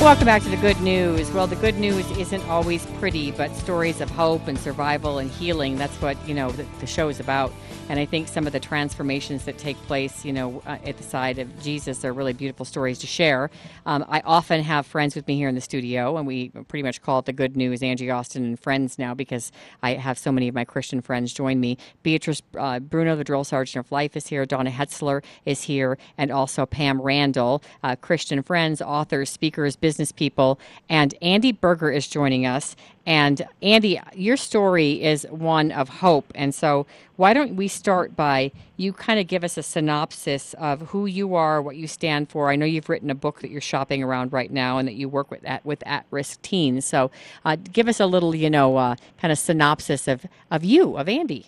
[0.00, 1.30] Welcome back to the good news.
[1.30, 5.76] Well, the good news isn't always pretty, but stories of hope and survival and healing.
[5.76, 7.52] That's what, you know, the, the show is about.
[7.90, 11.02] And I think some of the transformations that take place, you know, uh, at the
[11.02, 13.50] side of Jesus are really beautiful stories to share.
[13.84, 17.02] Um, I often have friends with me here in the studio, and we pretty much
[17.02, 20.48] call it the good news, Angie Austin and friends now, because I have so many
[20.48, 21.76] of my Christian friends join me.
[22.02, 24.46] Beatrice uh, Bruno, the drill sergeant of life, is here.
[24.46, 30.58] Donna Hetzler is here, and also Pam Randall, uh, Christian friends, authors, speakers, business people.
[30.88, 32.76] And Andy Berger is joining us.
[33.06, 36.30] And Andy, your story is one of hope.
[36.34, 40.82] And so, why don't we start by you kind of give us a synopsis of
[40.88, 42.50] who you are, what you stand for?
[42.50, 45.08] I know you've written a book that you're shopping around right now, and that you
[45.08, 46.84] work with at with at-risk teens.
[46.84, 47.10] So,
[47.44, 51.08] uh, give us a little, you know, uh, kind of synopsis of of you, of
[51.08, 51.46] Andy.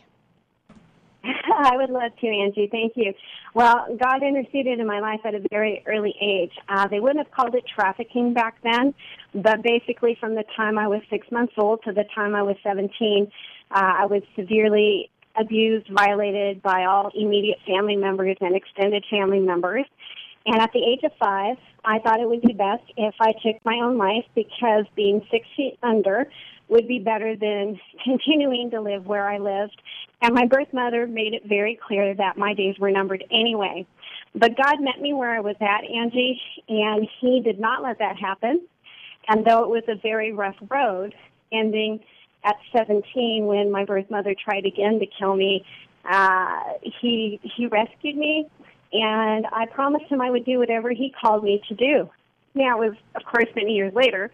[1.72, 2.68] I would love to, Angie.
[2.70, 3.12] Thank you.
[3.54, 6.52] Well, God interceded in my life at a very early age.
[6.68, 8.94] Uh, they wouldn't have called it trafficking back then,
[9.34, 12.56] but basically from the time I was six months old to the time I was
[12.62, 13.30] 17,
[13.70, 19.86] uh, I was severely abused, violated by all immediate family members and extended family members.
[20.44, 23.64] And at the age of five, I thought it would be best if I took
[23.64, 26.26] my own life because being six feet under
[26.68, 29.80] would be better than continuing to live where I lived.
[30.22, 33.84] And my birth mother made it very clear that my days were numbered anyway.
[34.34, 38.16] But God met me where I was at, Angie, and He did not let that
[38.16, 38.62] happen.
[39.28, 41.12] And though it was a very rough road,
[41.52, 42.00] ending
[42.44, 45.64] at 17 when my birth mother tried again to kill me,
[46.08, 46.60] uh,
[47.00, 48.48] he he rescued me,
[48.92, 52.10] and I promised him I would do whatever he called me to do.
[52.54, 54.30] Now it was, of course, many years later,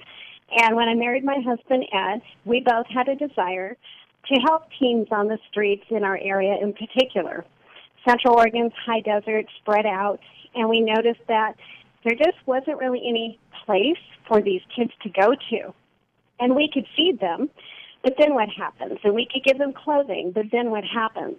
[0.50, 3.76] and when I married my husband Ed, we both had a desire
[4.32, 7.44] to help teens on the streets in our area in particular.
[8.06, 10.20] Central Oregon's high desert spread out,
[10.54, 11.54] and we noticed that
[12.04, 15.74] there just wasn't really any place for these kids to go to.
[16.40, 17.50] And we could feed them,
[18.02, 18.98] but then what happens?
[19.02, 21.36] And we could give them clothing, but then what happens?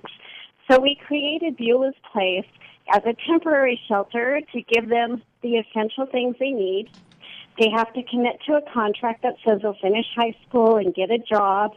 [0.69, 2.45] So we created Beulah's Place
[2.93, 6.89] as a temporary shelter to give them the essential things they need.
[7.59, 11.11] They have to commit to a contract that says they'll finish high school and get
[11.11, 11.71] a job.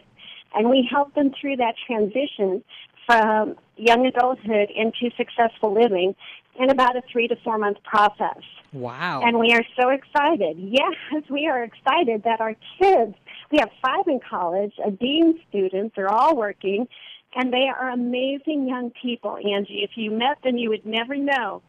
[0.55, 2.63] And we help them through that transition
[3.07, 6.15] from young adulthood into successful living
[6.59, 8.43] in about a three to four month process.
[8.73, 9.23] Wow.
[9.25, 10.57] And we are so excited.
[10.73, 13.15] Yes, we are excited that our kids,
[13.51, 16.89] we have five in college, a dean students, they're all working,
[17.35, 19.83] and they are amazing young people, Angie.
[19.83, 21.63] If you met them, you would never know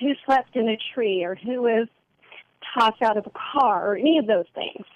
[0.00, 1.88] who slept in a tree or who was
[2.74, 4.86] tossed out of a car or any of those things.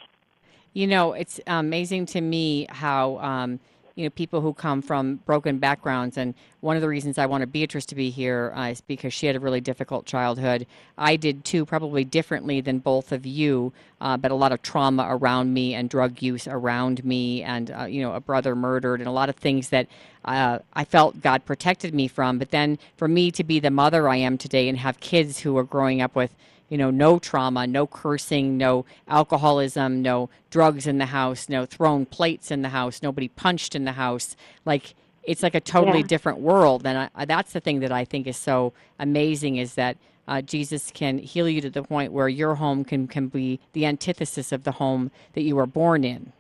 [0.73, 3.59] You know, it's amazing to me how um,
[3.97, 7.51] you know people who come from broken backgrounds, and one of the reasons I wanted
[7.51, 10.67] Beatrice to be here uh, is because she had a really difficult childhood.
[10.97, 15.09] I did too, probably differently than both of you, uh, but a lot of trauma
[15.11, 19.09] around me and drug use around me, and uh, you know, a brother murdered, and
[19.09, 19.89] a lot of things that
[20.25, 22.39] uh, I felt God protected me from.
[22.39, 25.59] But then for me to be the mother I am today and have kids who
[25.59, 26.33] are growing up with
[26.71, 32.07] you know, no trauma, no cursing, no alcoholism, no drugs in the house, no thrown
[32.07, 34.37] plates in the house, nobody punched in the house.
[34.65, 36.07] Like it's like a totally Yeah.
[36.07, 39.99] different world, and I, that's the thing that I think is so amazing is that
[40.27, 43.85] uh, Jesus can heal you to the point where your home can can be the
[43.85, 46.33] antithesis of the home that you were born in.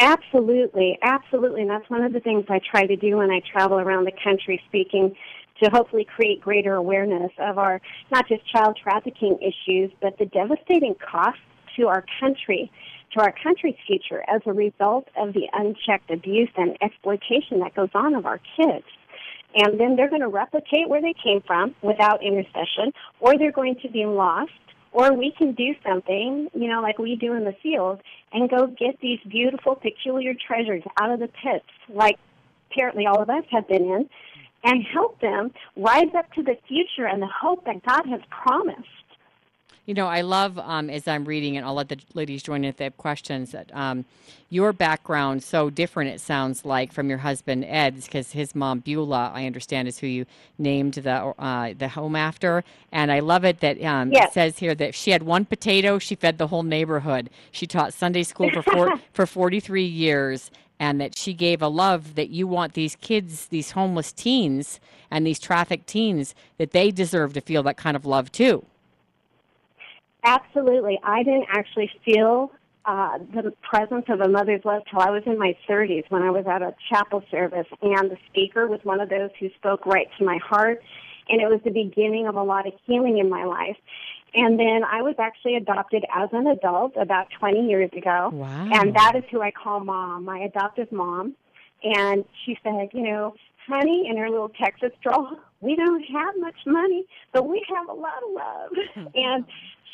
[0.00, 1.62] Absolutely, absolutely.
[1.62, 4.12] And that's one of the things I try to do when I travel around the
[4.24, 5.14] country speaking
[5.64, 10.94] to hopefully create greater awareness of our not just child trafficking issues, but the devastating
[10.94, 11.40] costs
[11.76, 12.70] to our country,
[13.12, 17.90] to our country's future as a result of the unchecked abuse and exploitation that goes
[17.94, 18.84] on of our kids.
[19.56, 23.76] And then they're going to replicate where they came from without intercession, or they're going
[23.82, 24.50] to be lost
[24.94, 28.00] or we can do something, you know, like we do in the field,
[28.32, 32.16] and go get these beautiful, peculiar treasures out of the pits, like
[32.70, 34.08] apparently all of us have been in,
[34.64, 38.88] and help them rise up to the future and the hope that God has promised.
[39.86, 42.70] You know, I love um, as I'm reading, and I'll let the ladies join in
[42.70, 43.50] if they have questions.
[43.52, 44.06] That um,
[44.48, 46.08] your background so different.
[46.14, 50.06] It sounds like from your husband Ed's, because his mom Beulah, I understand, is who
[50.06, 50.24] you
[50.56, 52.64] named the uh, the home after.
[52.92, 54.28] And I love it that um, Yes.
[54.30, 57.28] it says here that she had one potato, she fed the whole neighborhood.
[57.52, 62.14] She taught Sunday school for four, for 43 years, and that she gave a love
[62.14, 67.32] that you want these kids, these homeless teens, and these trafficked teens, that they deserve
[67.34, 68.64] to feel that kind of love too.
[70.24, 70.98] Absolutely.
[71.02, 72.50] I didn't actually feel
[72.86, 76.30] uh, the presence of a mother's love till I was in my 30s when I
[76.30, 80.08] was at a chapel service, and the speaker was one of those who spoke right
[80.18, 80.82] to my heart,
[81.28, 83.76] and it was the beginning of a lot of healing in my life.
[84.34, 88.30] And then I was actually adopted as an adult about 20 years ago.
[88.32, 88.68] Wow.
[88.72, 91.34] And that is who I call mom, my adoptive mom.
[91.84, 93.34] And she said, you know,
[93.68, 97.92] honey, in her little Texas drawl, we don't have much money, but we have a
[97.92, 99.06] lot of love.
[99.14, 99.44] and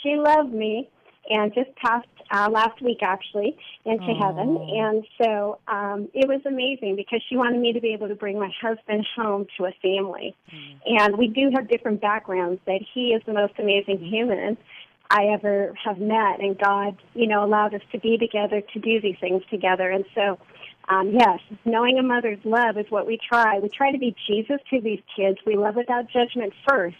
[0.02, 0.88] she loved me
[1.28, 4.56] and just passed uh, last week actually into heaven.
[4.56, 8.38] And so um, it was amazing because she wanted me to be able to bring
[8.38, 10.34] my husband home to a family.
[10.86, 14.56] And we do have different backgrounds, that he is the most amazing human
[15.10, 16.40] I ever have met.
[16.40, 19.90] And God, you know, allowed us to be together to do these things together.
[19.90, 20.38] And so,
[20.88, 23.58] um, yes, knowing a mother's love is what we try.
[23.58, 25.38] We try to be Jesus to these kids.
[25.44, 26.96] We love without judgment first.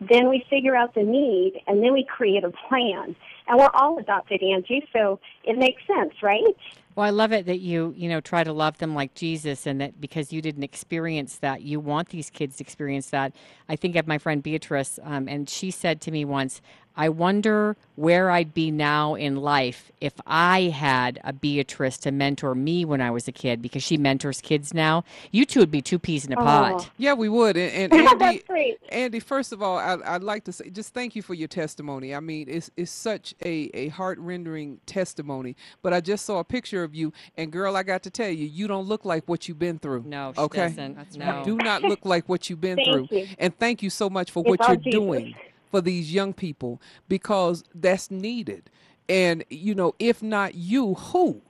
[0.00, 3.14] Then we figure out the need, and then we create a plan.
[3.46, 6.56] And we're all adopted, Angie, so it makes sense, right?
[6.96, 9.80] Well, I love it that you, you know, try to love them like Jesus and
[9.80, 13.34] that because you didn't experience that, you want these kids to experience that.
[13.68, 16.62] I think of my friend Beatrice, um, and she said to me once,
[16.96, 22.54] I wonder where I'd be now in life if I had a Beatrice to mentor
[22.54, 25.04] me when I was a kid because she mentors kids now.
[25.30, 26.44] You two would be two peas in a oh.
[26.44, 26.86] pod.
[26.96, 27.56] Yeah, we would.
[27.56, 28.78] And, and Andy, That's great.
[28.90, 32.14] Andy, first of all, I, I'd like to say just thank you for your testimony.
[32.14, 35.56] I mean, it's it's such a, a heart rendering testimony.
[35.82, 38.46] But I just saw a picture of you, and girl, I got to tell you,
[38.46, 40.04] you don't look like what you've been through.
[40.06, 40.96] No, she okay, doesn't.
[40.96, 41.42] That's you no.
[41.44, 43.18] do not look like what you've been Thank through.
[43.18, 43.28] you.
[43.38, 44.92] And thank you so much for It's what you're Jesus.
[44.92, 45.34] doing
[45.74, 48.70] for these young people because that's needed.
[49.08, 51.42] And you know, if not you, who?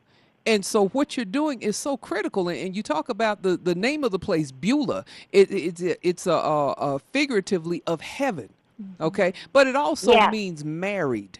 [0.47, 2.49] And so what you're doing is so critical.
[2.49, 5.05] And, you talk about the, the name of the place, Beulah.
[5.31, 8.49] It, it's a, it's a, a, a figuratively of heaven,
[8.83, 9.03] mm-hmm.
[9.03, 9.35] okay?
[9.53, 10.33] But it also Yes.
[10.33, 11.39] means married.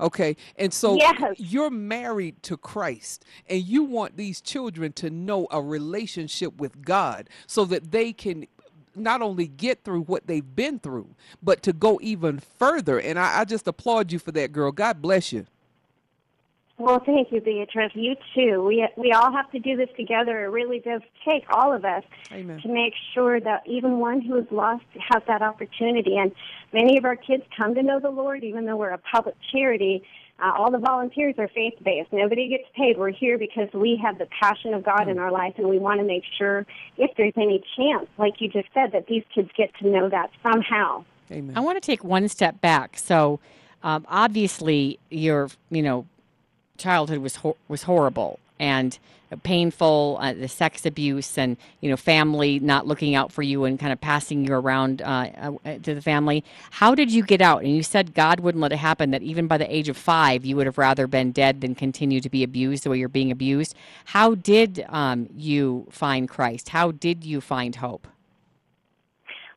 [0.00, 1.36] Okay, and so Yes.
[1.38, 7.28] you're married to Christ, and you want these children to know a relationship with God
[7.46, 8.46] so that they can
[8.94, 12.98] not only get through what they've been through, but to go even further.
[12.98, 14.72] And I, I just applaud you for that, girl.
[14.72, 15.46] God bless you.
[16.78, 17.92] Well, thank you, Beatrice.
[17.94, 18.64] You too.
[18.64, 20.44] We we all have to do this together.
[20.44, 22.02] It really does take all of us
[22.32, 22.60] Amen.
[22.60, 26.16] to make sure that even one who is lost has that opportunity.
[26.16, 26.32] And
[26.72, 30.02] many of our kids come to know the Lord, even though we're a public charity.
[30.42, 32.12] Uh, all the volunteers are faith based.
[32.12, 32.98] Nobody gets paid.
[32.98, 36.00] We're here because we have the passion of God in our life, and we want
[36.00, 39.70] to make sure, if there's any chance, like you just said, that these kids get
[39.76, 41.04] to know that somehow.
[41.30, 41.56] Amen.
[41.56, 42.98] I want to take one step back.
[42.98, 43.38] So,
[43.84, 46.06] um, obviously, your you know
[46.76, 48.96] childhood was hor- was horrible and
[49.42, 50.18] painful.
[50.20, 53.92] Uh, the sex abuse and you know family not looking out for you and kind
[53.92, 56.44] of passing you around uh, uh, to the family.
[56.70, 57.62] How did you get out?
[57.62, 59.10] And you said God wouldn't let it happen.
[59.10, 62.20] That even by the age of five, you would have rather been dead than continue
[62.20, 63.74] to be abused the way you're being abused.
[64.06, 66.68] How did um, you find Christ?
[66.70, 68.06] How did you find hope?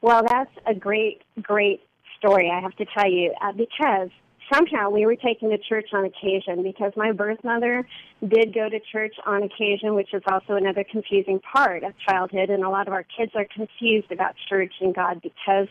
[0.02, 1.82] Well, that's a great, great
[2.18, 4.10] story, I have to tell you, uh, because
[4.54, 7.88] somehow we were taken to church on occasion because my birth mother
[8.28, 12.50] did go to church on occasion, which is also another confusing part of childhood.
[12.50, 15.68] And a lot of our kids are confused about church and God because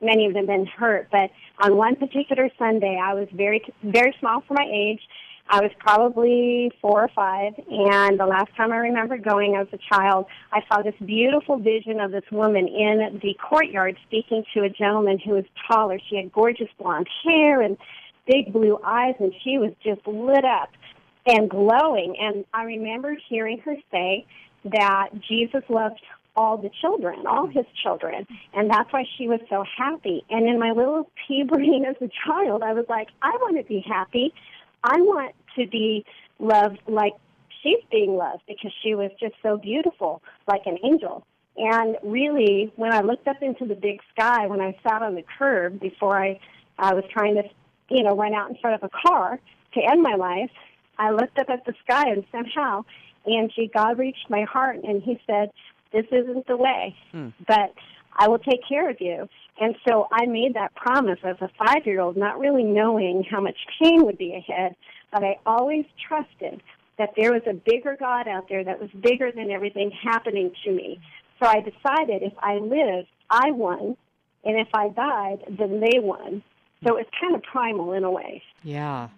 [0.00, 1.08] many of them been hurt.
[1.10, 5.00] But on one particular Sunday, I was very, very small for my age.
[5.52, 9.78] I was probably four or five, and the last time I remember going as a
[9.92, 14.68] child, I saw this beautiful vision of this woman in the courtyard speaking to a
[14.68, 15.98] gentleman who was taller.
[16.08, 17.76] She had gorgeous blonde hair and
[18.28, 20.70] big blue eyes, and she was just lit up
[21.26, 22.14] and glowing.
[22.20, 24.26] And I remember hearing her say
[24.66, 26.00] that Jesus loved
[26.36, 30.24] all the children, all his children, and that's why she was so happy.
[30.30, 33.64] And in my little pea brain as a child, I was like, I want to
[33.64, 34.32] be happy.
[34.82, 36.04] I want to be
[36.38, 37.12] loved like
[37.62, 41.26] she's being loved because she was just so beautiful, like an angel.
[41.56, 45.24] And really, when I looked up into the big sky, when I sat on the
[45.38, 46.38] curb before I,
[46.78, 47.42] I was trying to,
[47.90, 49.38] you know, run out in front of a car
[49.74, 50.50] to end my life,
[50.98, 52.84] I looked up at the sky and somehow,
[53.26, 55.50] Angie, God reached my heart and He said,
[55.92, 57.28] "This isn't the way, hmm.
[57.46, 57.74] but
[58.16, 59.28] I will take care of you."
[59.60, 64.06] And so I made that promise as a five-year-old, not really knowing how much pain
[64.06, 64.74] would be ahead,
[65.12, 66.62] but I always trusted
[66.98, 70.72] that there was a bigger God out there that was bigger than everything happening to
[70.72, 71.00] me.
[71.40, 73.96] So I decided if I lived, I won,
[74.44, 76.42] and if I died, then they won.
[76.86, 78.42] So it's kind of primal in a way.
[78.62, 79.08] Yeah.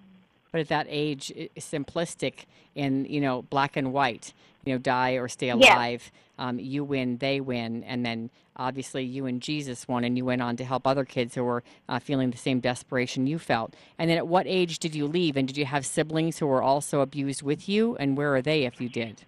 [0.50, 4.32] But at that age, simplistic in, you know, black and white,
[4.64, 6.10] you know, die or stay alive.
[6.38, 7.84] Um, you win, they win.
[7.84, 11.34] And then obviously you and Jesus won, and you went on to help other kids
[11.34, 13.74] who were uh, feeling the same desperation you felt.
[13.98, 15.36] And then at what age did you leave?
[15.36, 17.96] And did you have siblings who were also abused with you?
[17.96, 19.24] And where are they if you did?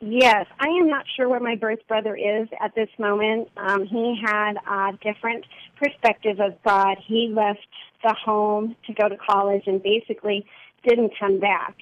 [0.00, 3.48] Yes, I am not sure where my birth brother is at this moment.
[3.56, 6.98] Um, he had a different perspective of God.
[7.06, 7.66] He left
[8.02, 10.44] the home to go to college and basically
[10.86, 11.76] didn't come back.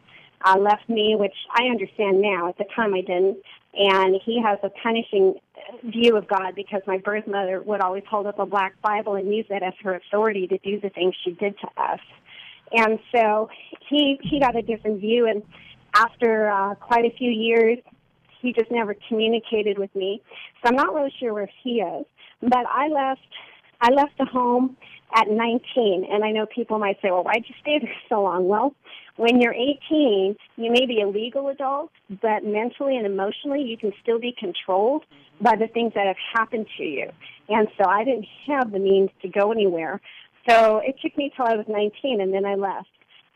[0.44, 2.48] Uh, left me, which I understand now.
[2.48, 3.38] At the time, I didn't.
[3.74, 5.35] And he has a punishing
[5.85, 9.35] view of God because my birth mother would always hold up a black Bible and
[9.35, 12.00] use that as her authority to do the things she did to us.
[12.72, 13.48] And so
[13.88, 15.26] he he got a different view.
[15.26, 15.42] And
[15.94, 17.78] after uh, quite a few years,
[18.40, 20.22] he just never communicated with me.
[20.62, 22.05] So I'm not really sure where he is.
[22.42, 23.20] But I left
[23.83, 24.77] I left the home
[25.14, 28.47] at 19, and I know people might say, "Well, why'd you stay there so long?"
[28.47, 28.75] Well,
[29.16, 31.90] when you're 18, you may be a legal adult,
[32.23, 35.05] but mentally and emotionally, you can still be controlled
[35.40, 37.11] by the things that have happened to you.
[37.49, 40.01] And so I didn't have the means to go anywhere.
[40.49, 42.88] So it took me till I was 19, and then I left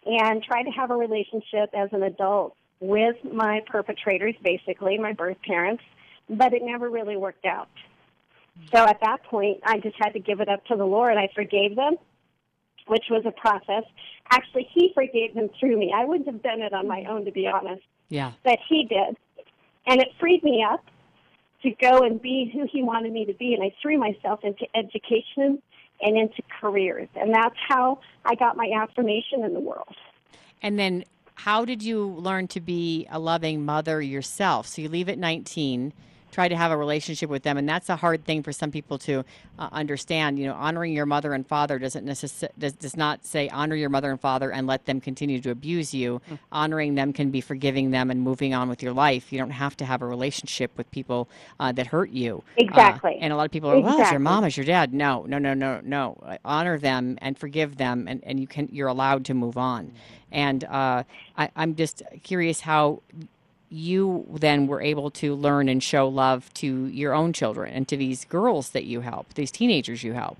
[0.06, 5.38] and tried to have a relationship as an adult with my perpetrators, basically my birth
[5.42, 5.82] parents,
[6.30, 7.68] but it never really worked out.
[8.72, 11.16] So at that point, I just had to give it up to the Lord.
[11.16, 11.96] I forgave them,
[12.86, 13.84] which was a process.
[14.30, 15.92] Actually, He forgave them through me.
[15.94, 18.32] I wouldn't have done it on my own, to be honest, Yeah.
[18.44, 19.16] but He did.
[19.86, 20.84] And it freed me up
[21.62, 23.54] to go and be who He wanted me to be.
[23.54, 25.62] And I threw myself into education
[26.02, 27.08] and into careers.
[27.14, 29.94] And that's how I got my affirmation in the world.
[30.60, 31.04] And then
[31.36, 34.66] how did you learn to be a loving mother yourself?
[34.66, 35.92] So you leave at 19,
[36.32, 38.98] try to have a relationship with them, and that's a hard thing for some people
[38.98, 39.24] to
[39.58, 40.38] uh, understand.
[40.38, 43.88] You know, honoring your mother and father doesn't necess- does, does not say honor your
[43.90, 46.20] mother and father and let them continue to abuse you.
[46.52, 49.32] Honoring them can be forgiving them and moving on with your life.
[49.32, 51.28] You don't have to have a relationship with people
[51.60, 52.42] uh, that hurt you.
[52.58, 53.18] Uh, Exactly.
[53.20, 54.92] and a lot of people are, well, it's your mom, it's your dad.
[54.92, 56.38] No, no, no, no, no.
[56.44, 59.92] Honor them and forgive them, and, and you can you're allowed to move on.
[60.32, 61.04] And uh,
[61.38, 63.00] I, I'm just curious how
[63.68, 67.96] you then were able to learn and show love to your own children and to
[67.96, 70.38] these girls that you help, these teenagers you help.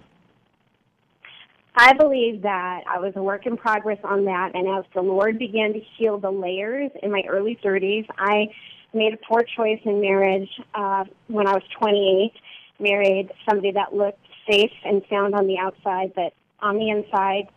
[1.79, 5.39] I believe that I was a work in progress on that, and as the Lord
[5.39, 8.49] began to heal the layers in my early 30s, I
[8.95, 12.33] made a poor choice in marriage uh, when I was 28.
[12.79, 17.49] Married somebody that looked safe and sound on the outside, but on the inside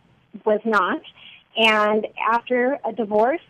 [0.44, 1.00] was not.
[1.56, 3.40] And after a divorce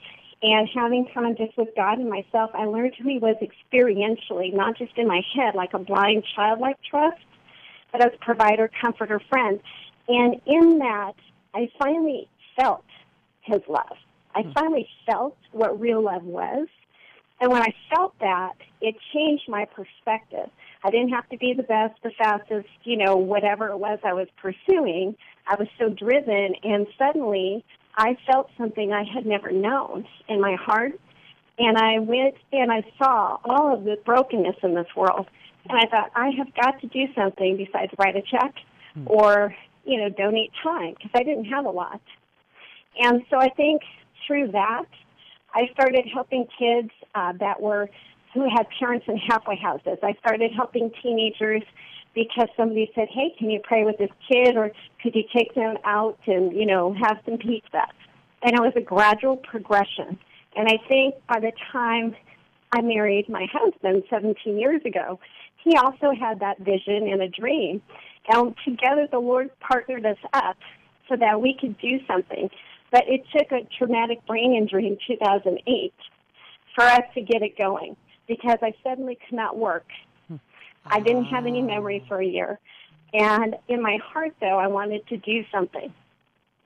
[0.43, 4.77] and having time just with God and myself, I learned who He was experientially, not
[4.77, 7.21] just in my head like a blind childlike trust,
[7.93, 9.61] but as provider, comforter, friend.
[10.09, 11.15] And in that,
[11.55, 12.85] I finally felt
[13.43, 13.97] His love.
[14.35, 14.53] I hmm.
[14.53, 16.69] finally felt what real love was.
[17.41, 20.51] And when I felt that, it changed my perspective.
[20.85, 24.13] I didn't have to be the best, the fastest, you know, whatever it was I
[24.13, 25.17] was pursuing.
[25.47, 27.65] I was so driven, and suddenly
[28.01, 30.99] I felt something I had never known in my heart.
[31.59, 35.27] And I went and I saw all of the brokenness in this world.
[35.69, 38.55] And I thought, I have got to do something besides write a check
[39.05, 42.01] or, you know, donate time because I didn't have a lot.
[42.99, 43.83] And so I think
[44.27, 44.87] through that,
[45.55, 47.91] I started helping kids uh, that were
[48.33, 49.99] who had parents in halfway houses.
[50.03, 51.65] I started helping teenagers
[52.15, 55.77] because somebody said, "Hey, can you pray with this kid, or could you take them
[55.85, 57.87] out and you know have some pizza?"
[58.43, 60.19] And it was a gradual progression.
[60.57, 62.17] And I think by the time
[62.73, 65.21] I married my husband 17 years ago,
[65.63, 67.83] he also had that vision and a dream.
[68.29, 70.57] And together, the Lord partnered us up
[71.09, 72.51] so that we could do something.
[72.91, 75.93] But it took a traumatic brain injury in 2008
[76.75, 77.97] for us to get it going
[78.27, 79.87] because I suddenly could not work.
[80.91, 82.59] I didn't have any memory for a year.
[83.13, 85.93] And in my heart, though, I wanted to do something.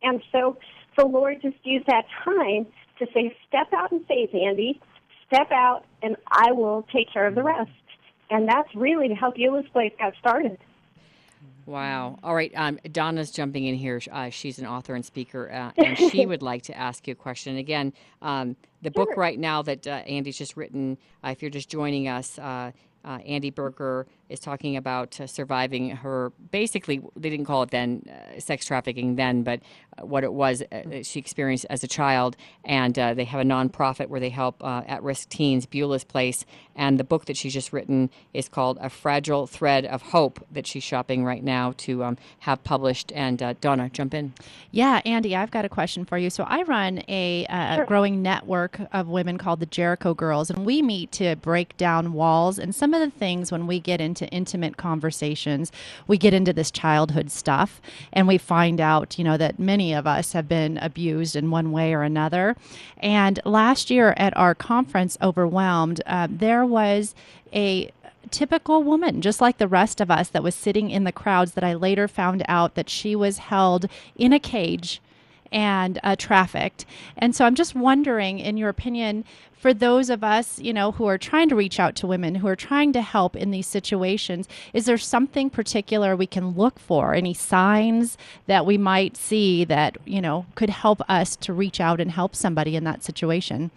[0.03, 0.59] And so
[0.97, 2.67] the Lord just used that time
[2.99, 4.81] to say, step out in faith, Andy.
[5.27, 7.71] Step out, and I will take care of the rest.
[8.31, 10.59] And that's really to help you this place got started.
[11.67, 12.19] Wow.
[12.23, 12.53] All right.
[12.55, 14.01] Um, Donna's jumping in here.
[14.13, 17.15] Uh, she's an author and speaker, uh, and she would like to ask you a
[17.15, 17.57] question.
[17.57, 21.71] Again, um, the book right now that uh, Andy's just written, uh, if you're just
[21.71, 22.73] joining us, uh,
[23.05, 26.33] Uh, Andy Berger is talking about uh, surviving her.
[26.51, 29.61] Basically, they didn't call it then uh, sex trafficking then, but
[29.99, 32.37] uh, what it was uh, she experienced as a child.
[32.65, 36.45] And uh, they have a nonprofit where they help uh, at-risk teens, Beulah's Place.
[36.75, 40.67] And the book that she's just written is called "A Fragile Thread of Hope" that
[40.67, 43.13] she's shopping right now to um, have published.
[43.15, 44.33] And uh, Donna, jump in.
[44.71, 46.31] Yeah, Andy, I've got a question for you.
[46.31, 50.83] So I run a, uh, growing network of women called the Jericho Girls, and we
[50.83, 52.59] meet to break down walls.
[52.59, 55.73] And some of the things when we get into intimate conversations,
[56.07, 57.81] we get into this childhood stuff,
[58.13, 61.73] and we find out, you know, that many of us have been abused in one
[61.73, 62.57] way or another.
[62.99, 67.15] And last year at our conference, Overwhelmed, uh, there was
[67.53, 67.91] a
[68.31, 71.65] typical woman, just like the rest of us, that was sitting in the crowds that
[71.65, 73.87] I later found out that she was held
[74.17, 75.01] in a cage
[75.55, 76.85] and uh, trafficked.
[77.17, 81.07] And so I'm just wondering, in your opinion, for those of us, you know, who
[81.07, 84.47] are trying to reach out to women, who are trying to help in these situations,
[84.75, 87.15] is there something particular we can look for?
[87.15, 91.99] Any signs that we might see that, you know, could help us to reach out
[91.99, 93.71] and help somebody in that situation?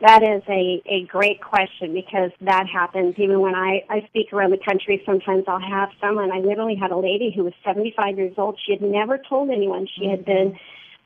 [0.00, 4.50] That is a, a great question because that happens even when I, I speak around
[4.50, 5.02] the country.
[5.06, 6.30] Sometimes I'll have someone.
[6.30, 8.60] I literally had a lady who was 75 years old.
[8.64, 10.52] She had never told anyone she had mm-hmm.
[10.52, 10.58] been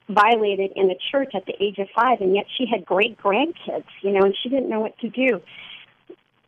[0.08, 3.84] violated in a church at the age of five, and yet she had great grandkids,
[4.02, 5.40] you know, and she didn't know what to do.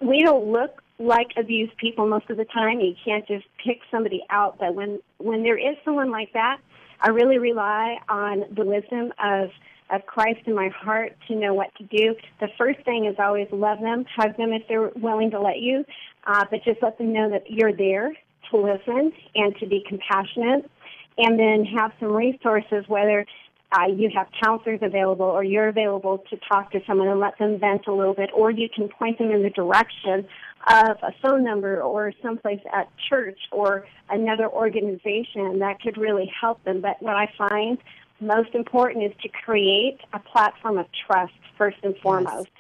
[0.00, 2.80] We don't look like abused people most of the time.
[2.80, 6.58] You can't just pick somebody out, but when when there is someone like that,
[7.00, 9.50] I really rely on the wisdom of
[9.92, 12.14] of Christ in my heart to know what to do.
[12.40, 15.84] The first thing is always love them, hug them if they're willing to let you,
[16.26, 18.12] uh, but just let them know that you're there
[18.50, 20.70] to listen and to be compassionate,
[21.18, 23.26] and then have some resources, whether
[23.72, 27.58] uh, you have counselors available or you're available to talk to someone and let them
[27.58, 30.26] vent a little bit, or you can point them in the direction
[30.68, 36.62] of a phone number or someplace at church or another organization that could really help
[36.64, 36.80] them.
[36.80, 37.78] But what I find
[38.22, 42.50] most important is to create a platform of trust first and foremost.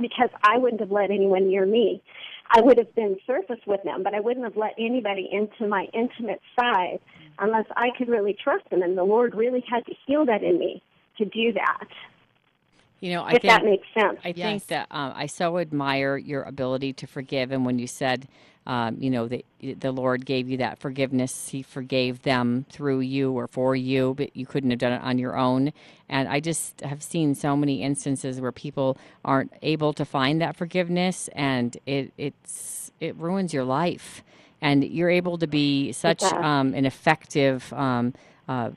[0.00, 2.00] Because I wouldn't have let anyone near me.
[2.50, 5.86] I would have been surface with them, but I wouldn't have let anybody into my
[5.92, 7.00] intimate side
[7.38, 8.80] unless I could really trust them.
[8.80, 10.82] And the Lord really had to heal that in me
[11.18, 11.88] to do that.
[13.00, 14.18] You know, I if think that makes sense.
[14.24, 18.26] I think that um, I so admire your ability to forgive, and when you said,
[18.68, 19.44] um, you know, that
[19.80, 24.36] the Lord gave you that forgiveness, He forgave them through you or for you, but
[24.36, 25.72] you couldn't have done it on your own.
[26.08, 30.56] And I just have seen so many instances where people aren't able to find that
[30.56, 34.22] forgiveness, and it it's it ruins your life.
[34.60, 37.72] and you're able to be such um, an effective.
[37.72, 38.14] Um,
[38.48, 38.70] uh,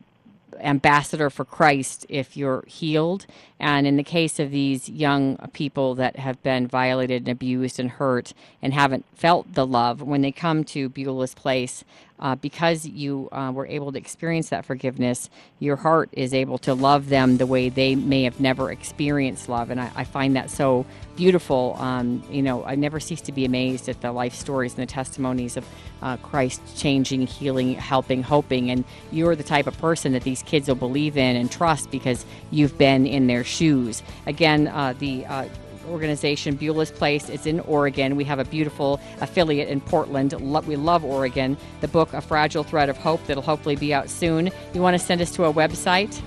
[0.59, 3.25] ambassador for Christ if you're healed.
[3.59, 7.89] And in the case of these young people that have been violated and abused and
[7.89, 11.83] hurt and haven't felt the love, when they come to Beulah's Place,
[12.21, 16.73] uh, because you uh, were able to experience that forgiveness, your heart is able to
[16.73, 19.69] love them the way they may have never experienced love.
[19.69, 21.75] And I, I find that so beautiful.
[21.79, 24.91] Um, you know, I never cease to be amazed at the life stories and the
[24.91, 25.65] testimonies of
[26.01, 28.71] uh, Christ changing, healing, helping, hoping.
[28.71, 32.25] And you're the type of person that these kids will believe in and trust because
[32.51, 34.03] you've been in their shoes.
[34.25, 35.45] Again, uh, the uh,
[35.87, 38.15] organization Beulah's Place is in Oregon.
[38.15, 40.33] We have a beautiful affiliate in Portland.
[40.33, 41.55] We love Oregon.
[41.81, 44.49] The book, A Fragile Thread of Hope, that'll hopefully be out soon.
[44.73, 46.19] You want to send us to a website?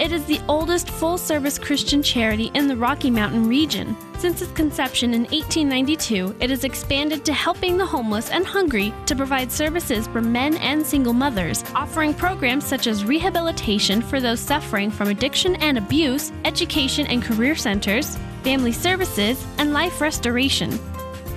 [0.00, 3.96] It is the oldest full service Christian charity in the Rocky Mountain region.
[4.18, 9.16] Since its conception in 1892, it has expanded to helping the homeless and hungry to
[9.16, 14.88] provide services for men and single mothers, offering programs such as rehabilitation for those suffering
[14.92, 20.78] from addiction and abuse, education and career centers, family services, and life restoration.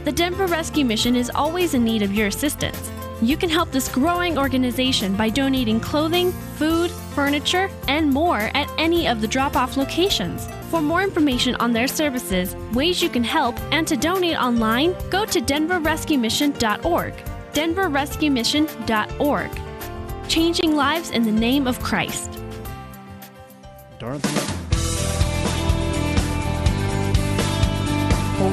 [0.03, 2.91] The Denver Rescue Mission is always in need of your assistance.
[3.22, 9.07] You can help this growing organization by donating clothing, food, furniture, and more at any
[9.07, 10.47] of the drop off locations.
[10.72, 15.26] For more information on their services, ways you can help, and to donate online, go
[15.26, 17.13] to denverrescuemission.org.
[17.53, 19.51] denverrescuemission.org.
[20.28, 22.39] Changing lives in the name of Christ.
[24.01, 24.51] Well,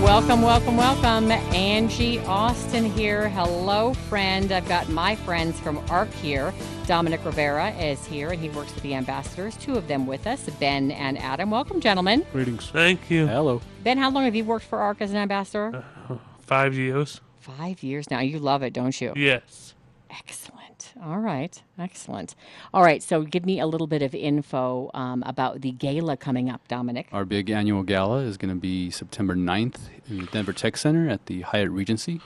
[0.03, 1.31] welcome, welcome, welcome.
[1.31, 3.29] Angie Austin here.
[3.31, 4.53] Hello, friend.
[4.53, 6.53] I've got my friends from ARC here.
[6.87, 10.49] Dominic Rivera is here, and he works with the ambassadors, two of them with us,
[10.61, 11.51] Ben and Adam.
[11.51, 12.27] Welcome, gentlemen.
[12.33, 12.67] Greetings.
[12.71, 13.27] Thank you.
[13.27, 13.61] Hello.
[13.83, 15.85] Ben, how long have you worked for ARC as an ambassador?
[16.09, 17.21] Uh, five years.
[17.41, 18.21] Five years now.
[18.21, 19.13] You love it, don't you?
[19.17, 19.75] Yes.
[20.11, 20.58] Excellent.
[21.05, 21.63] All right.
[21.79, 22.35] Excellent.
[22.75, 23.03] All right.
[23.03, 27.09] So give me a little bit of info um, about the gala coming up, Dominic.
[27.13, 29.79] Our big annual gala is going to be September 9th
[30.09, 32.21] in the Denver Tech Center at the Hyatt Regency.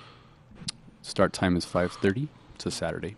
[1.03, 2.29] Start time is 5:30.
[2.55, 3.17] It's a Saturday.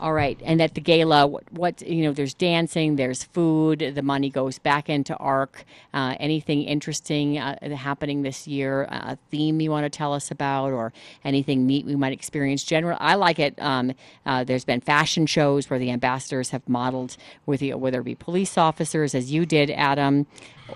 [0.00, 3.92] All right, and at the gala, what, what you know, there's dancing, there's food.
[3.94, 5.66] The money goes back into ARC.
[5.92, 8.84] Uh, anything interesting uh, happening this year?
[8.84, 12.64] A theme you want to tell us about, or anything neat we might experience?
[12.64, 13.60] General, I like it.
[13.60, 13.92] Um,
[14.24, 18.14] uh, there's been fashion shows where the ambassadors have modeled with the, whether it be
[18.14, 20.26] police officers, as you did, Adam,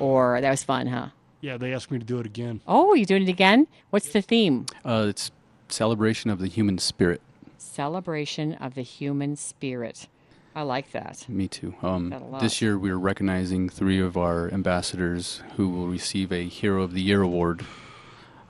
[0.01, 1.09] or that was fun, huh?
[1.41, 2.61] Yeah, they asked me to do it again.
[2.67, 3.69] Oh, you're doing it again?
[3.89, 4.67] What's the theme?
[4.85, 5.31] Uh, it's
[5.71, 7.23] celebration of the human spirit.
[7.59, 10.09] Celebration of the human spirit.
[10.55, 11.29] I like that.
[11.29, 11.75] Me too.
[11.83, 12.41] Um, Got a lot.
[12.41, 17.03] this year we're recognizing three of our ambassadors who will receive a Hero of the
[17.03, 17.65] Year award.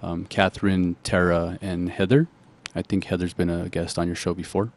[0.02, 2.28] Um, Catherine, Tara, and Heather.
[2.74, 4.70] I think Heather's been a guest on your show before.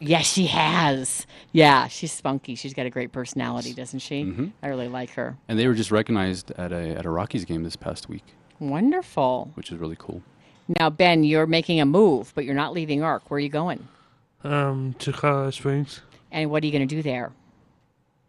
[0.00, 1.26] Yes, she has.
[1.52, 2.54] Yeah, she's spunky.
[2.54, 4.24] She's got a great personality, doesn't she?
[4.24, 4.52] Mhm.
[4.62, 5.38] I really like her.
[5.48, 8.22] And they were just recognized at a at a Rockies game this past week,
[8.60, 9.50] Wonderful.
[9.54, 10.22] which is really cool.
[10.68, 13.30] Now, Ben, you're making a move, but you're not leaving ARC.
[13.30, 13.88] Where are you going?
[14.44, 16.00] Um, to Colorado Springs.
[16.30, 17.32] And what are you going to do there?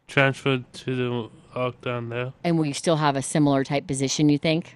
[0.07, 2.33] Transfer to the arc down there.
[2.43, 4.75] And will you still have a similar type position, you think?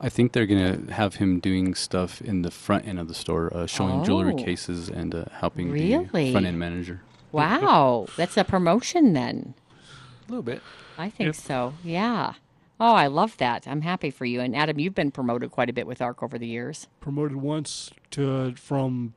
[0.00, 3.50] I think they're gonna have him doing stuff in the front end of the store,
[3.56, 4.36] uh, showing jewelry Oh.
[4.44, 6.26] cases and uh, helping Really?
[6.26, 7.00] the front end manager.
[7.32, 9.54] Wow, that's a promotion then.
[10.28, 10.60] A little bit.
[10.98, 11.74] I think so.
[11.82, 12.34] Yeah.
[12.80, 13.68] Oh, I love that.
[13.68, 14.40] I'm happy for you.
[14.40, 16.88] And Adam, you've been promoted quite a bit with ARC over the years.
[17.00, 19.14] Promoted once to from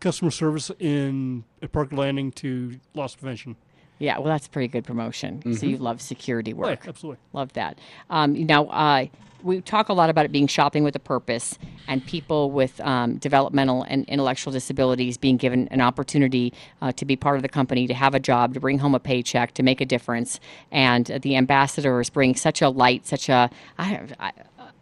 [0.00, 3.56] customer service in at Park Landing to loss prevention.
[4.00, 5.42] Yeah, well, that's a pretty good promotion.
[5.54, 5.70] So Mhm.
[5.70, 6.88] you love security Oh, yeah, work.
[6.88, 7.18] absolutely.
[7.34, 7.78] Love that.
[8.08, 9.06] Um, now, uh,
[9.42, 13.16] we talk a lot about it being shopping with a purpose and people with um,
[13.16, 17.86] developmental and intellectual disabilities being given an opportunity uh, to be part of the company,
[17.86, 20.40] to have a job, to bring home a paycheck, to make a difference.
[20.72, 23.50] And the ambassadors bring such a light, such a,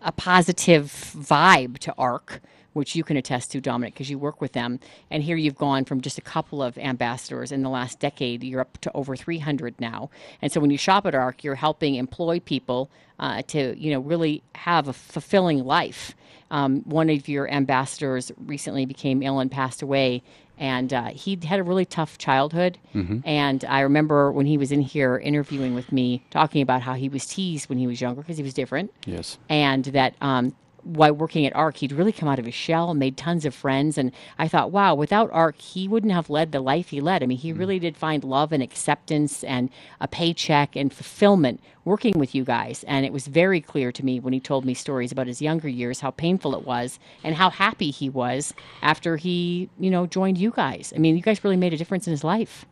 [0.02, 2.40] a positive vibe to ARC
[2.78, 4.80] which you can attest to, Dominic, because you work with them.
[5.10, 8.60] And here you've gone from just a couple of ambassadors in the last decade, you're
[8.60, 10.10] up to over 300 now.
[10.40, 14.00] And so when you shop at ARC, you're helping employ people uh, to, you know,
[14.00, 16.14] really have a fulfilling life.
[16.50, 20.22] Um, one of your ambassadors recently became ill and passed away.
[20.56, 22.78] And uh, he had a really tough childhood.
[22.94, 23.22] Mhm.
[23.24, 27.08] And I remember when he was in here interviewing with me, talking about how he
[27.08, 29.38] was teased when he was younger because he was different Yes.
[29.48, 30.54] and that um,
[30.88, 33.54] while working at ARC, he'd really come out of his shell, and made tons of
[33.54, 33.98] friends.
[33.98, 37.22] And I thought, wow, without ARC, he wouldn't have led the life he led.
[37.22, 39.68] I mean, he really did find love and acceptance and
[40.00, 42.84] a paycheck and fulfillment working with you guys.
[42.88, 45.68] And it was very clear to me when he told me stories about his younger
[45.68, 50.38] years, how painful it was and how happy he was after he, you know, joined
[50.38, 50.92] you guys.
[50.96, 52.64] I mean, you guys really made a difference in his life.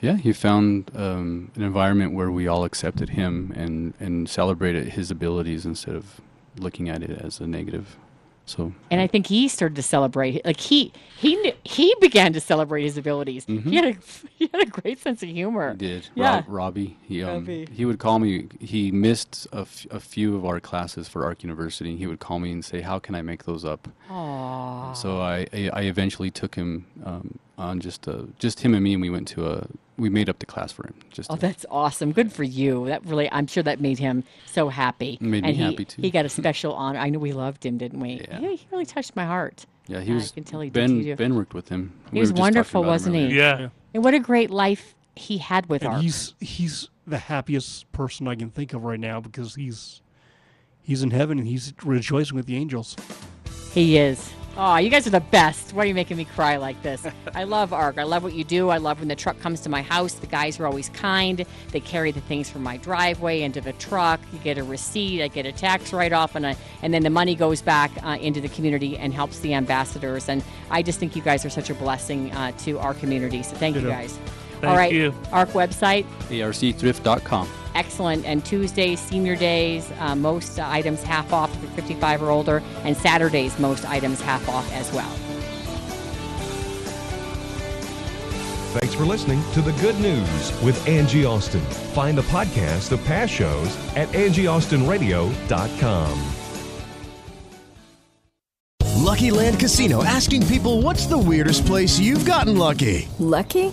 [0.00, 5.10] Yeah, he found um, an environment where we all accepted him and, and celebrated his
[5.10, 6.22] abilities instead of
[6.60, 7.96] looking at it as a negative.
[8.46, 10.44] So And I think he started to celebrate.
[10.44, 13.44] Like he he he began to celebrate his abilities.
[13.46, 13.96] He had a
[14.38, 15.70] he had a great sense of humor.
[15.72, 16.08] He did.
[16.16, 16.36] Yeah.
[16.36, 16.96] Rob, Robbie.
[17.02, 17.68] He um, Robbie.
[17.70, 18.48] he would call me.
[18.58, 21.90] He missed a, f- a few of our classes for Arc University.
[21.90, 24.96] and He would call me and say, "How can I make those up?" Aww.
[24.96, 28.92] So I, I I eventually took him um, on just uh just him and me,
[28.94, 30.94] and we went to a we made up the class for him.
[31.10, 32.12] Just Oh, that's awesome.
[32.12, 32.86] Good for you.
[32.86, 35.18] That really, I'm sure that made him so happy.
[35.20, 36.00] Made me and he, happy, too.
[36.00, 36.98] He got a special honor.
[36.98, 38.22] I know we loved him, didn't we?
[38.30, 38.40] Yeah.
[38.40, 39.66] He really touched my heart.
[39.88, 40.22] yeah, he was.
[40.22, 40.30] I was.
[40.32, 41.16] can tell he did ben too.
[41.16, 41.92] Ben worked with him.
[42.10, 43.24] He We was were just talking wonderful, wasn't he?
[43.26, 43.36] earlier.
[43.36, 43.68] Yeah.
[43.94, 46.02] And what a great life he had with and ARC.
[46.02, 50.00] he's he's the happiest person I can think of right now because he's
[50.80, 52.96] he's in heaven and he's rejoicing with the angels.
[53.74, 54.32] He is.
[54.62, 55.72] Oh, you guys are the best.
[55.72, 57.06] Why are you making me cry like this?
[57.34, 57.96] I love ARC.
[57.96, 58.68] I love what you do.
[58.68, 60.12] I love when the truck comes to my house.
[60.12, 61.46] The guys are always kind.
[61.72, 64.20] They carry the things from my driveway into the truck.
[64.34, 65.22] You get a receipt.
[65.22, 68.18] I get a tax write off, and, I, and then the money goes back uh,
[68.20, 70.28] into the community and helps the ambassadors.
[70.28, 73.42] And I just think you guys are such a blessing uh, to our community.
[73.42, 73.94] So thank you Ditto.
[73.94, 74.18] guys.
[74.60, 74.92] Thank All right.
[74.92, 75.14] you.
[75.32, 76.04] ARC website.
[76.28, 77.48] arcthrift.com.
[77.74, 78.26] Excellent.
[78.26, 82.96] And Tuesdays, senior days, uh, most uh, items half off for 55 or older, and
[82.96, 85.10] Saturdays, most items half off as well.
[88.72, 91.60] Thanks for listening to The Good News with Angie Austin.
[91.92, 96.36] Find the podcast of past shows at angieaustinradio.com.
[99.10, 103.08] Lucky Land Casino asking people what's the weirdest place you've gotten lucky?
[103.18, 103.72] Lucky?